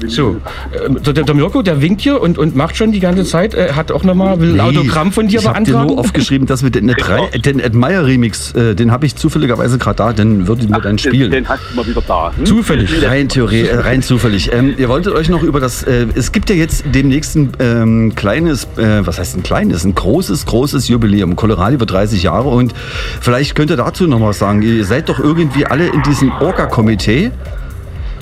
So, 0.07 0.37
äh, 0.73 0.91
der, 1.13 1.25
der 1.25 1.35
Mirko, 1.35 1.63
der 1.63 1.81
winkt 1.81 2.01
hier 2.01 2.21
und, 2.21 2.37
und 2.39 2.55
macht 2.57 2.77
schon 2.77 2.93
die 2.93 3.01
ganze 3.01 3.25
Zeit, 3.25 3.55
äh, 3.55 3.73
hat 3.73 3.91
auch 3.93 4.03
nochmal, 4.05 4.41
will 4.41 4.55
ein 4.55 4.61
Autogramm 4.61 5.13
von 5.13 5.29
dir 5.29 5.41
ich 5.41 5.47
hab 5.47 5.55
dir 5.57 5.65
beantragen. 5.73 5.89
nur 5.95 5.99
aufgeschrieben, 5.99 6.47
dass 6.47 6.63
wir 6.63 6.71
den, 6.71 6.89
Ed, 6.89 6.97
Genau. 6.97 7.29
den 7.35 7.61
Ed 7.61 7.75
Meyer 7.75 8.05
Remix, 8.05 8.53
äh, 8.53 8.75
den 8.75 8.91
habe 8.91 9.07
ich 9.07 9.17
zufälligerweise 9.17 9.79
gerade 9.79 9.97
da, 9.97 10.13
den 10.13 10.47
würde 10.49 10.63
ich 10.63 10.69
mir 10.69 10.81
dann 10.81 10.97
Den, 10.97 10.99
spielen. 10.99 11.31
den 11.31 11.49
hast 11.49 11.63
du 11.71 11.77
mal 11.77 11.87
wieder 11.87 12.03
da. 12.07 12.33
Hm? 12.37 12.45
Zufällig. 12.45 12.91
Rein, 13.07 13.29
Theorie, 13.29 13.63
äh, 13.63 13.77
rein 13.79 14.03
zufällig. 14.03 14.51
Ähm, 14.53 14.75
ihr 14.77 14.89
wolltet 14.89 15.15
euch 15.15 15.29
noch 15.29 15.43
über 15.43 15.61
das. 15.61 15.83
Äh, 15.85 16.07
es 16.15 16.33
gibt 16.33 16.51
ja 16.51 16.57
jetzt 16.57 16.85
demnächst 16.95 17.37
ein 17.37 17.53
ähm, 17.61 18.15
kleines, 18.15 18.65
äh, 18.77 19.07
was 19.07 19.19
heißt 19.19 19.37
ein 19.37 19.43
kleines, 19.43 19.85
ein 19.85 19.95
großes, 19.95 20.45
großes 20.47 20.89
Jubiläum. 20.89 21.37
Colorado 21.37 21.81
wird 21.81 21.91
30 21.91 22.23
Jahre 22.23 22.49
und 22.49 22.75
vielleicht 23.21 23.55
könnt 23.55 23.71
ihr 23.71 23.77
dazu 23.77 24.07
noch 24.07 24.21
was 24.21 24.39
sagen. 24.39 24.63
Ihr 24.63 24.85
seid 24.85 25.09
doch 25.09 25.19
irgendwie 25.19 25.67
alle 25.67 25.87
in 25.87 26.03
diesem 26.03 26.31
Orca-Komitee, 26.33 27.31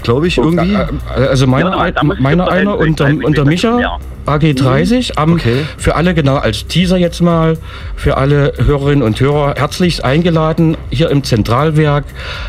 glaube 0.03 0.26
ich, 0.26 0.38
irgendwie. 0.38 0.74
Äh, 0.74 0.86
Also 1.30 1.46
meiner, 1.46 1.70
Ja, 1.70 1.90
da 1.90 2.00
ein, 2.00 2.12
meiner 2.20 2.48
einer 2.50 2.72
ein- 2.78 2.88
und 2.88 3.00
der, 3.00 3.07
und 3.09 3.44
Micha, 3.46 3.80
ja. 3.80 3.98
AG30, 4.26 5.16
am, 5.16 5.34
Okay. 5.34 5.64
für 5.78 5.96
alle 5.96 6.14
genau 6.14 6.36
als 6.36 6.66
Teaser 6.66 6.96
jetzt 6.96 7.20
mal, 7.20 7.59
für 7.96 8.16
alle 8.16 8.53
Hörerinnen 8.64 9.03
und 9.03 9.18
Hörer 9.20 9.55
herzlichst 9.57 10.05
eingeladen, 10.05 10.76
hier 10.90 11.11
im 11.11 11.24
Zentralwerk 11.24 12.05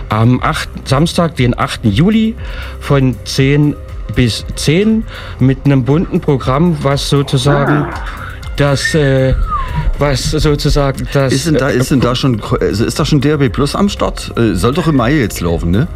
am 0.10 0.40
8, 0.44 0.70
Samstag, 0.88 1.36
den 1.36 1.58
8. 1.58 1.86
Juli 1.86 2.36
von 2.80 3.16
10 3.26 3.76
bis 4.16 4.46
10 4.56 5.04
mit 5.40 5.60
einem 5.66 5.84
bunten 5.84 6.20
Programm, 6.22 6.78
was 6.84 7.10
sozusagen 7.10 7.88
das, 8.58 8.94
äh, 8.94 9.34
was 9.98 10.30
sozusagen 10.30 11.08
das... 11.12 11.34
ist 11.34 11.48
denn 11.48 11.56
da, 11.56 11.70
ist 11.70 11.90
denn 11.90 12.02
da 12.02 12.14
schon, 12.14 12.40
also 12.62 12.86
ist 12.86 13.00
da 13.00 13.06
schon 13.06 13.20
DRB 13.20 13.52
Plus 13.52 13.76
am 13.76 13.90
Start? 13.90 14.32
Äh, 14.38 14.54
soll 14.54 14.74
doch 14.76 14.88
im 14.88 14.98
Mai 14.98 15.14
jetzt 15.16 15.42
laufen, 15.42 15.72
ne? 15.72 15.88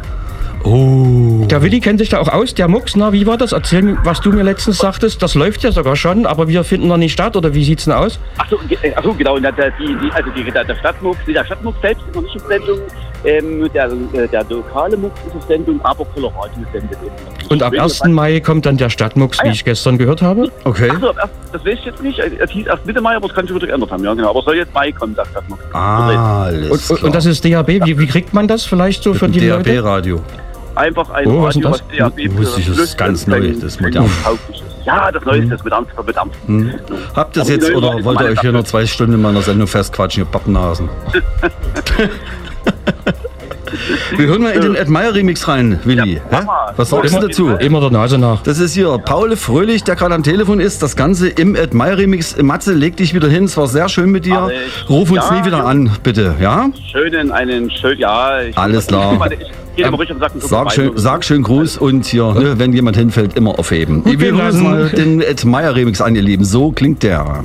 Oh. 0.64 1.44
Der 1.46 1.62
Willi 1.62 1.80
kennt 1.80 1.98
sich 1.98 2.08
da 2.08 2.18
auch 2.18 2.28
aus, 2.28 2.52
der 2.54 2.68
Mux, 2.68 2.94
na, 2.96 3.12
wie 3.12 3.26
war 3.26 3.36
das? 3.36 3.52
Erzähl 3.52 3.82
mir, 3.82 3.96
was 4.04 4.20
du 4.20 4.30
mir 4.32 4.42
letztens 4.42 4.78
sagtest, 4.78 5.22
das 5.22 5.34
läuft 5.34 5.62
ja 5.62 5.72
sogar 5.72 5.96
schon, 5.96 6.26
aber 6.26 6.48
wir 6.48 6.62
finden 6.64 6.88
noch 6.88 6.96
nicht 6.96 7.12
statt, 7.12 7.36
oder 7.36 7.54
wie 7.54 7.64
sieht's 7.64 7.84
denn 7.84 7.94
aus? 7.94 8.18
Ach 8.38 8.46
so, 8.50 8.58
ge- 8.68 8.76
äh, 8.82 8.92
ach 8.94 9.02
so 9.04 9.14
genau. 9.14 9.38
Der, 9.38 9.52
die, 9.52 9.96
die, 10.02 10.10
also 10.12 10.30
die, 10.36 10.44
der, 10.50 10.64
der 10.64 10.74
Stadtmux, 10.76 11.16
der 11.26 11.44
Stadtmux 11.44 11.80
selbst 11.80 12.04
ist 12.06 12.14
noch 12.14 12.22
nicht 12.22 12.34
in 12.34 12.40
Sendung. 12.48 12.78
Ähm, 13.24 13.68
der, 13.74 13.86
äh, 13.86 14.28
der 14.28 14.44
lokale 14.48 14.96
Mux 14.96 15.12
ist 15.26 15.34
in 15.34 15.40
Sendung, 15.48 15.80
aber 15.84 16.04
Colorado 16.04 16.50
sendet 16.72 16.92
eben. 16.92 17.00
noch 17.24 17.38
nicht. 17.38 17.50
Und 17.50 17.60
weiß 17.62 17.80
1. 18.00 18.04
nicht, 18.04 18.14
Mai 18.14 18.40
kommt 18.40 18.66
dann 18.66 18.76
der 18.76 18.90
Stadtmux, 18.90 19.38
Ah, 19.40 19.44
wie 19.44 19.46
ja. 19.48 19.52
ich 19.54 19.64
gestern 19.64 19.98
gehört 19.98 20.22
habe. 20.22 20.50
Okay. 20.64 20.88
Ach 20.92 21.00
so, 21.00 21.08
ab 21.10 21.16
erst- 21.18 21.32
das 21.54 21.64
weiß 21.64 21.78
ich 21.80 21.84
jetzt 21.86 22.02
nicht. 22.02 22.18
Es 22.18 22.50
hieß 22.50 22.66
erst 22.66 22.84
Mitte 22.86 23.00
Mai, 23.00 23.16
aber 23.16 23.26
es 23.26 23.34
kann 23.34 23.46
sich 23.46 23.54
wieder 23.56 23.66
geändert 23.66 23.90
haben. 23.90 24.04
Ja, 24.04 24.14
genau. 24.14 24.30
Aber 24.30 24.38
es 24.40 24.44
soll 24.44 24.56
jetzt 24.56 24.72
Mai 24.74 24.92
kommen, 24.92 25.14
der 25.16 25.24
Stadtmux. 25.24 25.60
Ah, 25.72 26.42
alles 26.44 26.70
Und, 26.70 26.72
und, 26.72 26.86
klar. 26.98 27.04
und 27.04 27.14
das 27.14 27.26
ist 27.26 27.44
DAB, 27.44 27.68
wie, 27.86 27.98
wie 27.98 28.06
kriegt 28.06 28.34
man 28.34 28.46
das 28.46 28.64
vielleicht 28.64 29.02
so 29.02 29.14
für 29.14 29.28
die 29.28 29.40
Leute? 29.48 29.62
DRB-Radio. 29.64 30.20
Einfach 30.78 31.10
ein 31.10 31.26
Oh, 31.26 31.44
Radio, 31.44 31.60
das? 31.70 31.72
was 31.72 31.98
DAB 31.98 32.18
ich, 32.18 32.30
das 32.36 32.56
ist 32.58 32.64
plus 32.76 32.96
ganz 32.96 33.26
ein- 33.26 33.30
neu, 33.30 33.52
das 33.52 33.62
ist 33.64 33.80
modern. 33.80 34.08
Ja, 34.84 35.10
das 35.10 35.24
Neueste 35.24 35.54
ist 35.54 35.64
mit 35.64 35.72
Amts, 35.72 35.90
mit 36.06 36.16
Amts. 36.16 36.36
Hm. 36.46 36.72
Habt 37.16 37.36
ihr 37.36 37.40
das 37.40 37.48
Aber 37.48 37.50
jetzt 37.58 37.68
neue 37.68 37.76
oder 37.78 38.04
wollt 38.04 38.20
ihr 38.20 38.26
euch 38.28 38.40
hier 38.40 38.52
das 38.52 38.62
noch 38.62 38.64
zwei 38.64 38.86
Stunden 38.86 39.14
in 39.14 39.22
meiner 39.22 39.42
Sendung 39.42 39.66
festquatschen, 39.66 40.22
ihr 40.22 40.26
Pappennasen? 40.30 40.88
Wir 44.16 44.26
hören 44.26 44.42
mal 44.42 44.52
in 44.52 44.62
den 44.62 44.74
Ed 44.74 44.88
Meyer 44.88 45.14
Remix 45.14 45.46
rein, 45.48 45.78
Willi. 45.84 46.20
Ja. 46.30 46.70
Was 46.76 46.90
sagst 46.90 47.14
du 47.14 47.20
dazu? 47.20 47.48
Immer 47.58 47.80
der 47.80 47.90
Nase 47.90 48.18
nach. 48.18 48.42
Das 48.42 48.58
ist 48.58 48.74
hier 48.74 48.98
Paul 48.98 49.36
Fröhlich, 49.36 49.84
der 49.84 49.96
gerade 49.96 50.14
am 50.14 50.22
Telefon 50.22 50.60
ist. 50.60 50.82
Das 50.82 50.96
Ganze 50.96 51.28
im 51.28 51.54
Ed 51.54 51.74
Meyer 51.74 51.98
Remix. 51.98 52.36
Matze, 52.40 52.72
leg 52.72 52.96
dich 52.96 53.14
wieder 53.14 53.28
hin. 53.28 53.44
Es 53.44 53.56
war 53.56 53.66
sehr 53.66 53.88
schön 53.88 54.10
mit 54.10 54.24
dir. 54.24 54.50
Ich. 54.50 54.88
Ruf 54.90 55.10
uns 55.10 55.24
Ja, 55.28 55.38
nie 55.40 55.46
wieder 55.46 55.58
ja. 55.58 55.64
an, 55.64 55.90
bitte. 56.02 56.34
Ja? 56.40 56.70
Schönen, 56.90 57.30
einen 57.30 57.70
schönen, 57.70 57.98
ja. 58.00 58.40
Ich, 58.42 58.56
Alles 58.56 58.86
klar. 58.86 59.14
Ich, 59.26 59.32
ich, 59.32 59.40
ich 59.40 59.48
gehe 59.76 59.86
immer 59.86 59.96
ruhig 59.96 60.10
und 60.10 60.18
sage, 60.18 60.32
Sag 60.38 60.72
schön, 60.72 60.92
sag 60.96 61.24
schön 61.24 61.42
Gruß 61.42 61.78
und 61.78 62.04
hier, 62.06 62.32
ne, 62.34 62.58
wenn 62.58 62.72
jemand 62.72 62.96
hinfällt, 62.96 63.36
immer 63.36 63.58
aufheben. 63.58 64.02
Gut 64.02 64.18
Wir 64.20 64.32
hören 64.32 64.62
mal 64.62 64.88
den 64.88 65.20
Ed 65.20 65.44
Meyer 65.44 65.74
Remix 65.74 66.00
an, 66.00 66.16
ihr 66.16 66.22
Lieben. 66.22 66.44
So 66.44 66.72
klingt 66.72 67.02
der. 67.02 67.44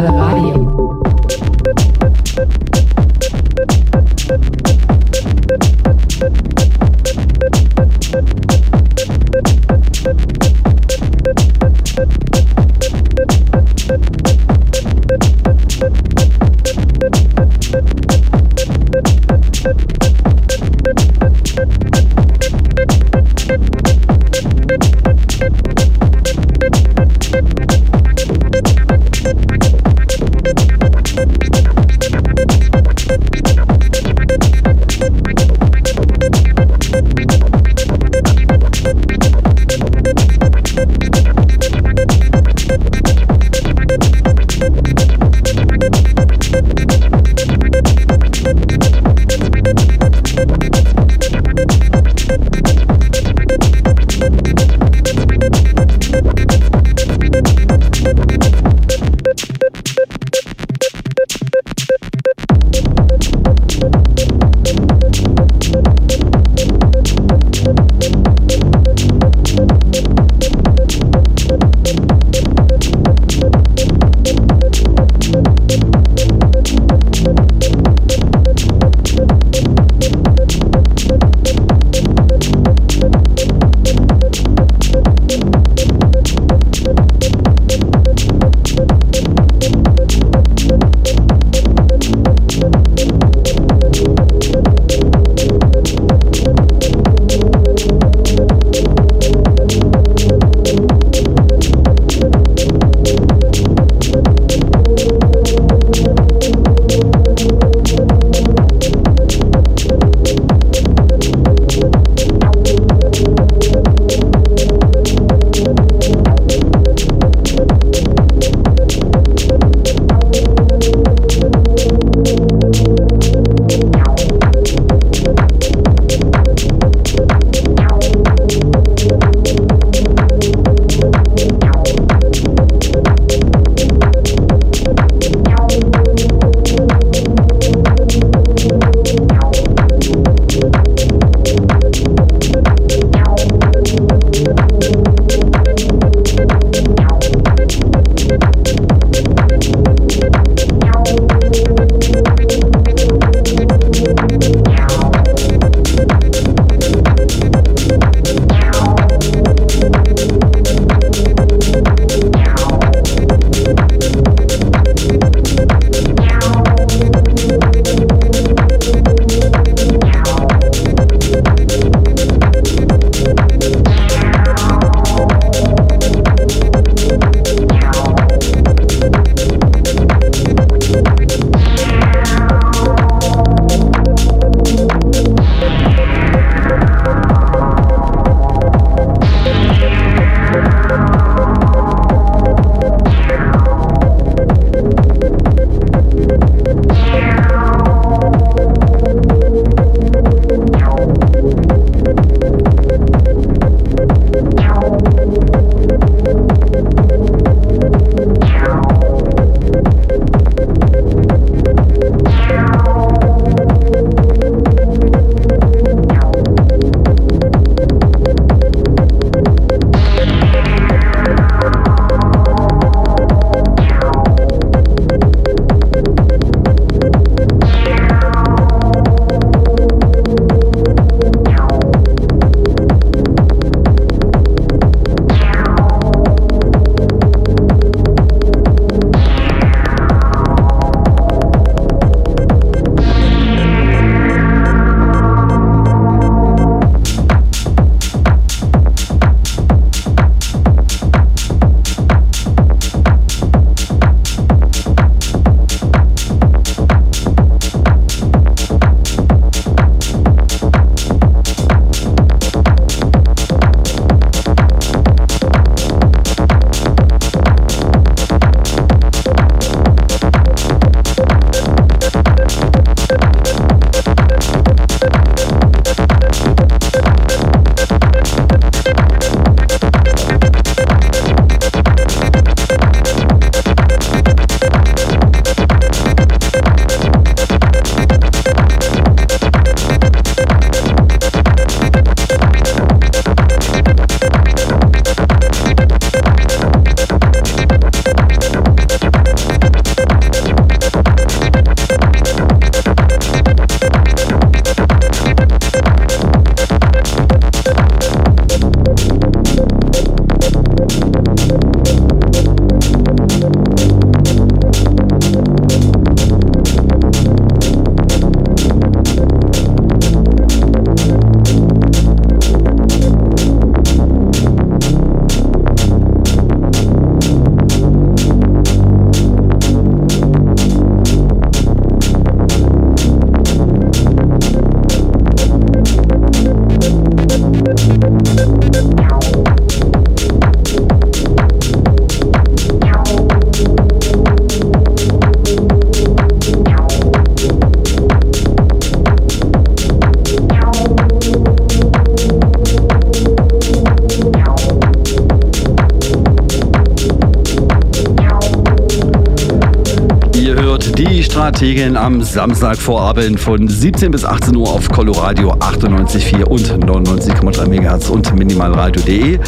Strategen 361.71 361.95
am 361.95 362.21
Samstagvorabend 362.21 363.39
von 363.39 363.65
17 363.65 364.11
bis 364.11 364.25
18 364.25 364.57
Uhr 364.57 364.67
auf 364.67 364.89
Coloradio 364.89 365.53
98,4 365.53 366.43
und 366.43 366.67
99,3 366.83 367.65
MHz 367.65 368.09
und 368.09 368.35
minimalradio.de. 368.35 369.39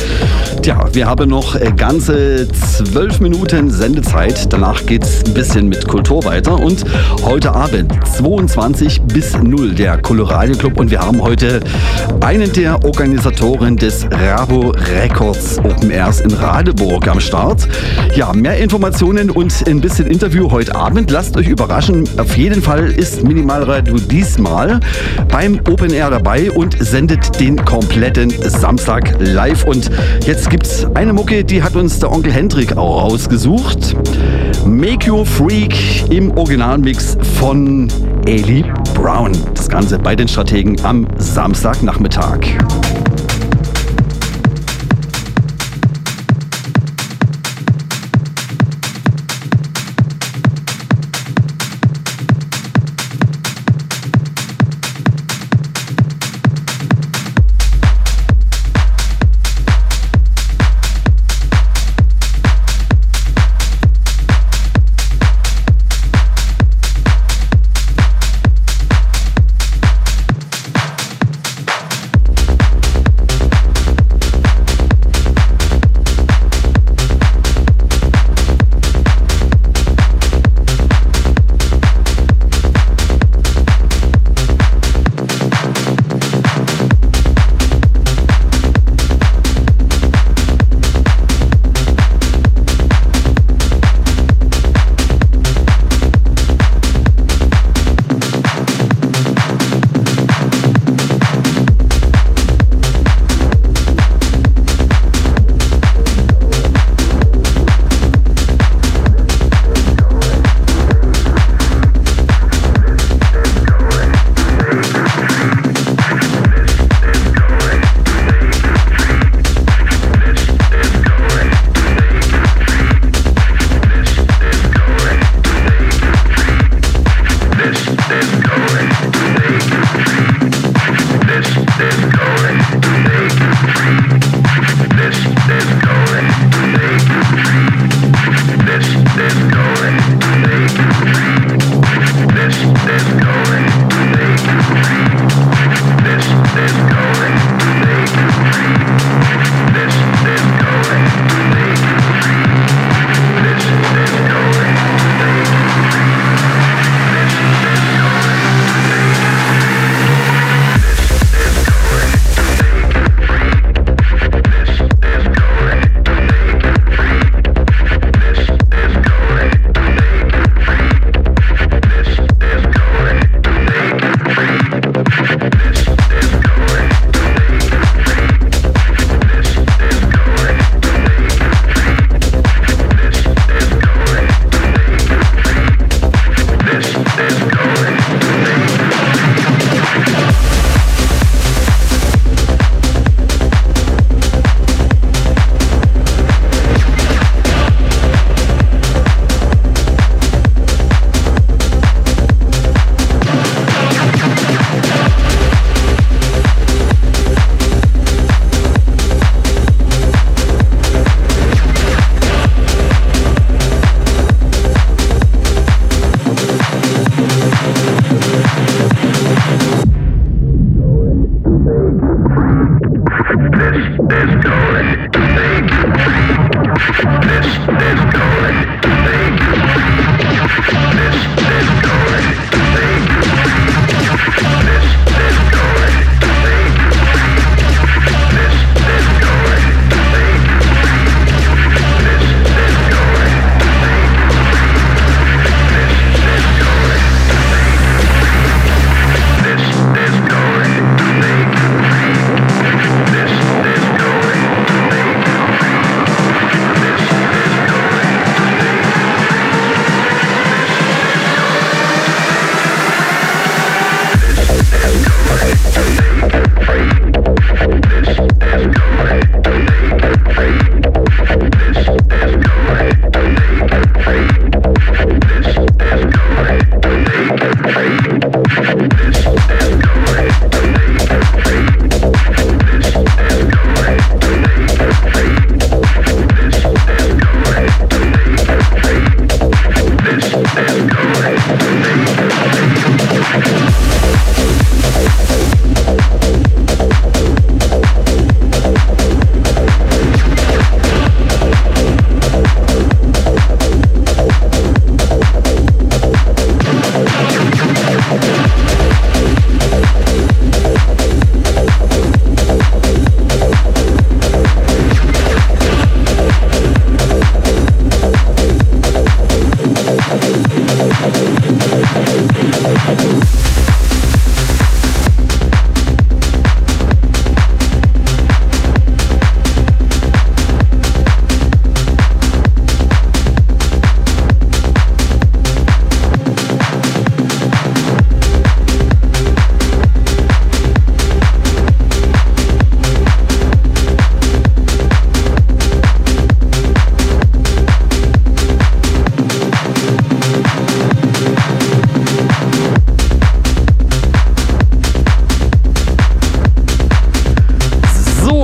Tja, 0.62 0.88
wir 0.94 1.06
haben 1.06 1.30
noch 1.30 1.56
äh, 1.56 1.74
ganze 1.76 2.48
zwölf 2.48 3.20
Minuten 3.20 3.70
Sendezeit. 3.70 4.54
Danach 4.54 4.86
geht's 4.86 5.26
ein 5.26 5.34
bisschen 5.34 5.68
mit 5.68 5.86
Kultur 5.86 6.24
weiter 6.24 6.58
und 6.58 6.86
heute 7.26 7.54
Abend 7.54 7.92
22 8.16 9.02
bis 9.02 9.36
0 9.36 9.76
der 9.76 9.98
Coloradio 9.98 10.56
Club 10.56 10.80
und 10.80 10.92
wir 10.92 11.02
haben 11.02 11.22
heute 11.22 11.60
einen 12.22 12.52
der 12.54 12.84
Organisatoren 12.84 13.76
des 13.76 14.06
Rabo 14.12 14.74
Records 14.96 15.60
Open 15.60 15.92
Airs 15.92 16.22
in 16.22 16.34
Radeburg 16.34 17.08
am 17.08 17.20
Start. 17.20 17.68
Ja, 18.16 18.32
mehr 18.34 18.58
Informationen 18.58 19.30
und 19.30 19.68
ein 19.68 19.82
bisschen 19.82 20.08
Interview 20.08 20.50
heute 20.52 20.76
Abend. 20.76 21.12
Lasst 21.12 21.36
euch 21.38 21.48
überraschen. 21.48 22.08
Auf 22.18 22.38
jeden 22.38 22.62
Fall 22.62 22.92
ist 22.92 23.24
Minimalradio 23.24 23.98
diesmal 23.98 24.80
beim 25.30 25.60
Open 25.70 25.92
Air 25.92 26.10
dabei 26.12 26.52
und 26.52 26.76
sendet 26.80 27.40
den 27.40 27.64
kompletten 27.64 28.30
Samstag 28.30 29.16
live. 29.20 29.66
Und 29.66 29.90
jetzt 30.26 30.50
gibt's 30.50 30.86
eine 30.94 31.14
Mucke, 31.14 31.44
die 31.44 31.64
hat 31.64 31.76
uns 31.76 32.00
der 32.00 32.12
Onkel 32.12 32.32
Hendrik 32.32 32.78
auch 32.78 33.04
rausgesucht. 33.04 33.96
Make 34.66 35.08
You 35.08 35.26
Freak 35.26 35.76
im 36.10 36.32
Originalmix 36.38 37.18
von 37.40 37.88
Eli 38.26 38.64
Brown. 38.94 39.32
Das 39.54 39.68
Ganze 39.68 40.00
bei 40.00 40.16
den 40.16 40.28
Strategen 40.28 40.78
am 40.84 41.08
Samstagnachmittag. 41.18 42.03
Nachmittag. 42.04 43.03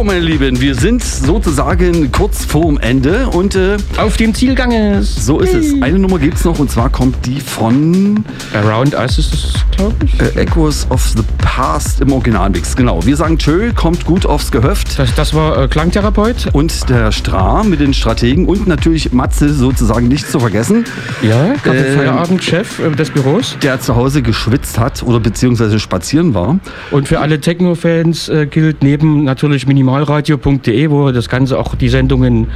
Meine 0.09 0.21
Lieben, 0.25 0.59
wir 0.59 0.73
sind 0.73 1.03
sozusagen 1.03 2.11
kurz 2.11 2.43
vorm 2.43 2.79
Ende 2.79 3.27
und 3.27 3.55
äh, 3.55 3.77
Auf 3.97 4.17
dem 4.17 4.33
Zielgange. 4.33 5.03
so 5.03 5.39
ist 5.39 5.53
es. 5.53 5.79
Eine 5.83 5.99
Nummer 5.99 6.17
gibt 6.17 6.35
es 6.37 6.45
noch 6.45 6.57
und 6.57 6.71
zwar 6.71 6.89
kommt 6.89 7.27
die 7.27 7.39
von 7.39 8.23
Around 8.55 8.95
Us 8.95 9.19
ist 9.19 9.33
es, 9.35 9.53
glaube 9.75 9.93
ich. 10.05 10.19
äh, 10.19 10.41
Echoes 10.41 10.87
of 10.89 11.05
the 11.15 11.21
Past 11.37 12.01
im 12.01 12.11
Originalmix. 12.11 12.75
Genau. 12.75 13.05
Wir 13.05 13.15
sagen 13.15 13.37
Tschö, 13.37 13.71
kommt 13.73 14.03
gut 14.05 14.25
aufs 14.25 14.51
Gehöft. 14.51 14.97
Das, 14.97 15.13
das 15.13 15.33
war 15.35 15.63
äh, 15.63 15.67
Klangtherapeut. 15.67 16.47
Und 16.53 16.89
der 16.89 17.11
Stra 17.11 17.63
mit 17.63 17.79
den 17.79 17.93
Strategen 17.93 18.47
und 18.47 18.65
natürlich 18.67 19.13
Matze 19.13 19.53
sozusagen 19.53 20.07
nicht 20.07 20.27
zu 20.27 20.39
vergessen, 20.39 20.85
Ja, 21.21 21.53
Kaffee 21.63 21.77
Ähm, 21.91 21.97
Feierabendchef 21.99 22.79
äh, 22.79 22.89
des 22.95 23.11
Büros. 23.11 23.57
der 23.61 23.79
zu 23.79 23.95
Hause 23.95 24.23
geschwitzt 24.23 24.79
hat 24.79 25.03
oder 25.03 25.19
beziehungsweise 25.19 25.77
spazieren 25.79 26.33
war. 26.33 26.59
Und 26.89 27.07
für 27.07 27.19
alle 27.19 27.39
Techno-Fans 27.39 28.29
äh, 28.29 28.47
gilt 28.47 28.81
neben 28.81 29.23
natürlich 29.23 29.67
minimalradio.de, 29.99 30.89
wo 30.89 31.11
das 31.11 31.29
Ganze 31.29 31.57
auch 31.57 31.75
die 31.75 31.89
Sendungen, 31.89 32.47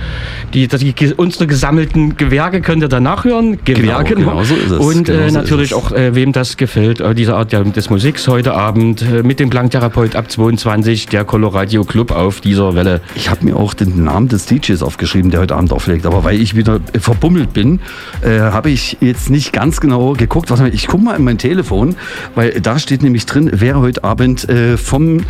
die, 0.53 0.67
die, 0.67 0.93
die 0.93 1.13
unsere 1.13 1.47
gesammelten 1.47 2.17
Gewerke 2.17 2.61
könnt 2.61 2.81
ihr 2.81 2.87
dann 2.87 3.03
nachhören. 3.03 3.59
Gewerke, 3.63 4.15
Genau, 4.15 4.31
genau 4.31 4.43
so 4.43 4.55
ist 4.55 4.71
es. 4.71 4.79
Und 4.79 5.05
Genau 5.05 5.19
äh, 5.19 5.29
so 5.29 5.37
natürlich 5.37 5.73
auch, 5.73 5.91
äh, 5.91 6.15
wem 6.15 6.31
das 6.31 6.57
gefällt, 6.57 6.99
äh, 6.99 7.13
diese 7.13 7.35
Art 7.35 7.51
der, 7.51 7.63
des 7.63 7.89
Musiks 7.89 8.27
heute 8.27 8.53
Abend 8.53 9.01
äh, 9.01 9.23
mit 9.23 9.39
dem 9.39 9.49
Klangtherapeut 9.49 10.15
ab 10.15 10.31
22, 10.31 11.07
der 11.07 11.25
Coloradio 11.25 11.83
Club 11.83 12.11
auf 12.11 12.41
dieser 12.41 12.75
Welle. 12.75 13.01
Ich 13.15 13.29
habe 13.29 13.45
mir 13.45 13.55
auch 13.55 13.73
den 13.73 14.03
Namen 14.03 14.27
des 14.27 14.45
DJs 14.45 14.81
aufgeschrieben, 14.81 15.31
der 15.31 15.41
heute 15.41 15.55
Abend 15.55 15.71
auflegt. 15.73 16.05
Aber 16.05 16.23
weil 16.23 16.39
ich 16.39 16.55
wieder 16.55 16.79
äh, 16.93 16.99
verbummelt 16.99 17.53
bin, 17.53 17.79
äh, 18.21 18.39
habe 18.39 18.69
ich 18.69 18.97
jetzt 19.01 19.29
nicht 19.29 19.53
ganz 19.53 19.81
genau 19.81 20.13
geguckt. 20.13 20.49
Mal, 20.49 20.73
ich 20.73 20.87
gucke 20.87 21.03
mal 21.03 21.15
in 21.15 21.23
mein 21.23 21.37
Telefon, 21.37 21.95
weil 22.35 22.61
da 22.61 22.79
steht 22.79 23.03
nämlich 23.03 23.25
drin, 23.25 23.49
wer 23.53 23.79
heute 23.79 24.03
Abend 24.03 24.47
äh, 24.49 24.77
vom 24.77 25.21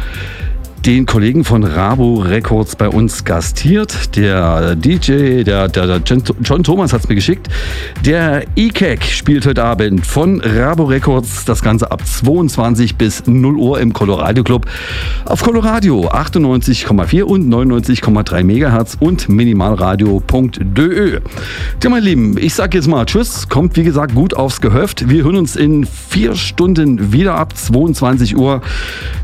den 0.86 1.06
Kollegen 1.06 1.46
von 1.46 1.64
Rabo 1.64 2.16
Records 2.16 2.76
bei 2.76 2.90
uns 2.90 3.24
gastiert. 3.24 4.18
Der 4.18 4.76
DJ, 4.76 5.44
der, 5.44 5.70
der, 5.70 6.00
der 6.00 6.02
John, 6.44 6.64
Thomas 6.64 6.92
hat 6.92 7.04
es 7.04 7.10
mir 7.10 7.16
geschickt. 7.16 7.48
Der 8.06 8.44
E-Kek 8.58 9.06
spielt 9.06 9.46
heute 9.46 9.64
Abend 9.64 10.06
von 10.06 10.42
Rabo 10.42 10.84
Records 10.84 11.46
das 11.46 11.62
Ganze 11.62 11.90
ab 11.90 12.06
22 12.06 12.96
bis 12.98 13.26
0 13.26 13.56
Uhr 13.56 13.80
im 13.80 13.94
Colorado 13.94 14.44
Club 14.44 14.66
auf 15.24 15.42
Coloradio 15.42 16.10
98,4 16.10 17.24
und 17.24 17.48
99,3 17.48 18.44
Megahertz 18.44 18.98
und 19.00 19.30
minimalradio.de. 19.30 21.22
Ja, 21.82 21.90
meine 21.90 22.06
Lieben, 22.06 22.38
ich 22.38 22.56
sag 22.56 22.74
jetzt 22.74 22.90
mal 22.90 23.06
Tschüss. 23.06 23.48
Kommt 23.48 23.78
wie 23.78 23.84
gesagt 23.84 24.16
gut 24.16 24.34
aufs 24.34 24.60
Gehöft. 24.60 25.08
Wir 25.08 25.24
hören 25.24 25.38
uns 25.38 25.56
in 25.56 25.86
vier 25.86 26.36
Stunden 26.36 27.14
wieder 27.14 27.36
ab 27.36 27.56
22 27.56 28.36
Uhr. 28.36 28.62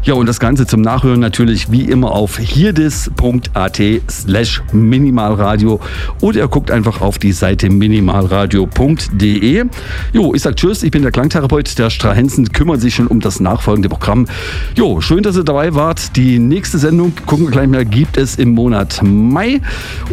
Ja, 0.04 0.14
und 0.14 0.26
das 0.26 0.40
Ganze 0.40 0.66
zum 0.66 0.80
Nachhören 0.82 1.20
natürlich 1.20 1.49
wie 1.50 1.82
immer 1.82 2.12
auf 2.12 2.38
hierdis.at 2.38 3.82
slash 4.10 4.62
minimalradio 4.72 5.80
oder 6.22 6.40
ihr 6.40 6.48
guckt 6.48 6.70
einfach 6.70 7.02
auf 7.02 7.18
die 7.18 7.32
Seite 7.32 7.70
minimalradio.de. 7.70 9.66
Jo, 10.14 10.34
ich 10.36 10.42
sag 10.42 10.56
Tschüss, 10.56 10.84
ich 10.84 10.92
bin 10.92 11.02
der 11.02 11.12
Klangtherapeut. 11.12 11.78
Der 11.80 11.90
Strahensen 11.90 12.50
kümmert 12.52 12.82
sich 12.82 12.96
schon 12.96 13.08
um 13.08 13.20
das 13.20 13.40
nachfolgende 13.40 13.90
Programm. 13.90 14.28
Jo, 14.76 15.02
schön, 15.02 15.24
dass 15.24 15.36
ihr 15.36 15.44
dabei 15.44 15.74
wart. 15.74 16.16
Die 16.16 16.38
nächste 16.38 16.78
Sendung, 16.78 17.14
gucken 17.26 17.46
wir 17.46 17.52
gleich 17.52 17.68
mal, 17.68 17.86
gibt 17.86 18.18
es 18.18 18.36
im 18.36 18.54
Monat 18.54 19.02
Mai 19.04 19.62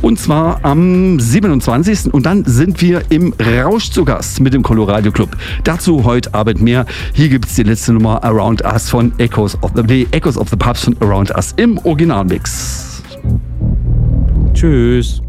und 0.02 0.18
zwar 0.18 0.60
am 0.64 1.20
27. 1.20 2.14
Und 2.14 2.24
dann 2.24 2.44
sind 2.44 2.80
wir 2.80 3.02
im 3.10 3.34
Rausch 3.34 3.90
zu 3.90 4.04
Gast 4.04 4.40
mit 4.40 4.54
dem 4.54 4.62
Coloradio 4.62 5.12
Club. 5.12 5.36
Dazu 5.64 6.04
heute 6.04 6.32
Abend 6.34 6.62
mehr. 6.62 6.86
Hier 7.12 7.28
gibt 7.28 7.46
es 7.46 7.54
die 7.54 7.62
letzte 7.62 7.92
Nummer 7.92 8.22
Around 8.24 8.62
Us 8.64 8.88
von 8.88 9.12
Echoes 9.18 9.60
of 9.62 9.72
the, 9.74 9.82
nee, 9.82 10.06
Echoes 10.12 10.38
of 10.38 10.48
the 10.48 10.56
Pubs 10.56 10.84
von 10.84 10.96
Around 11.00 11.25
Us 11.30 11.52
im 11.56 11.78
Originalmix. 11.78 13.02
Tschüss. 14.52 15.22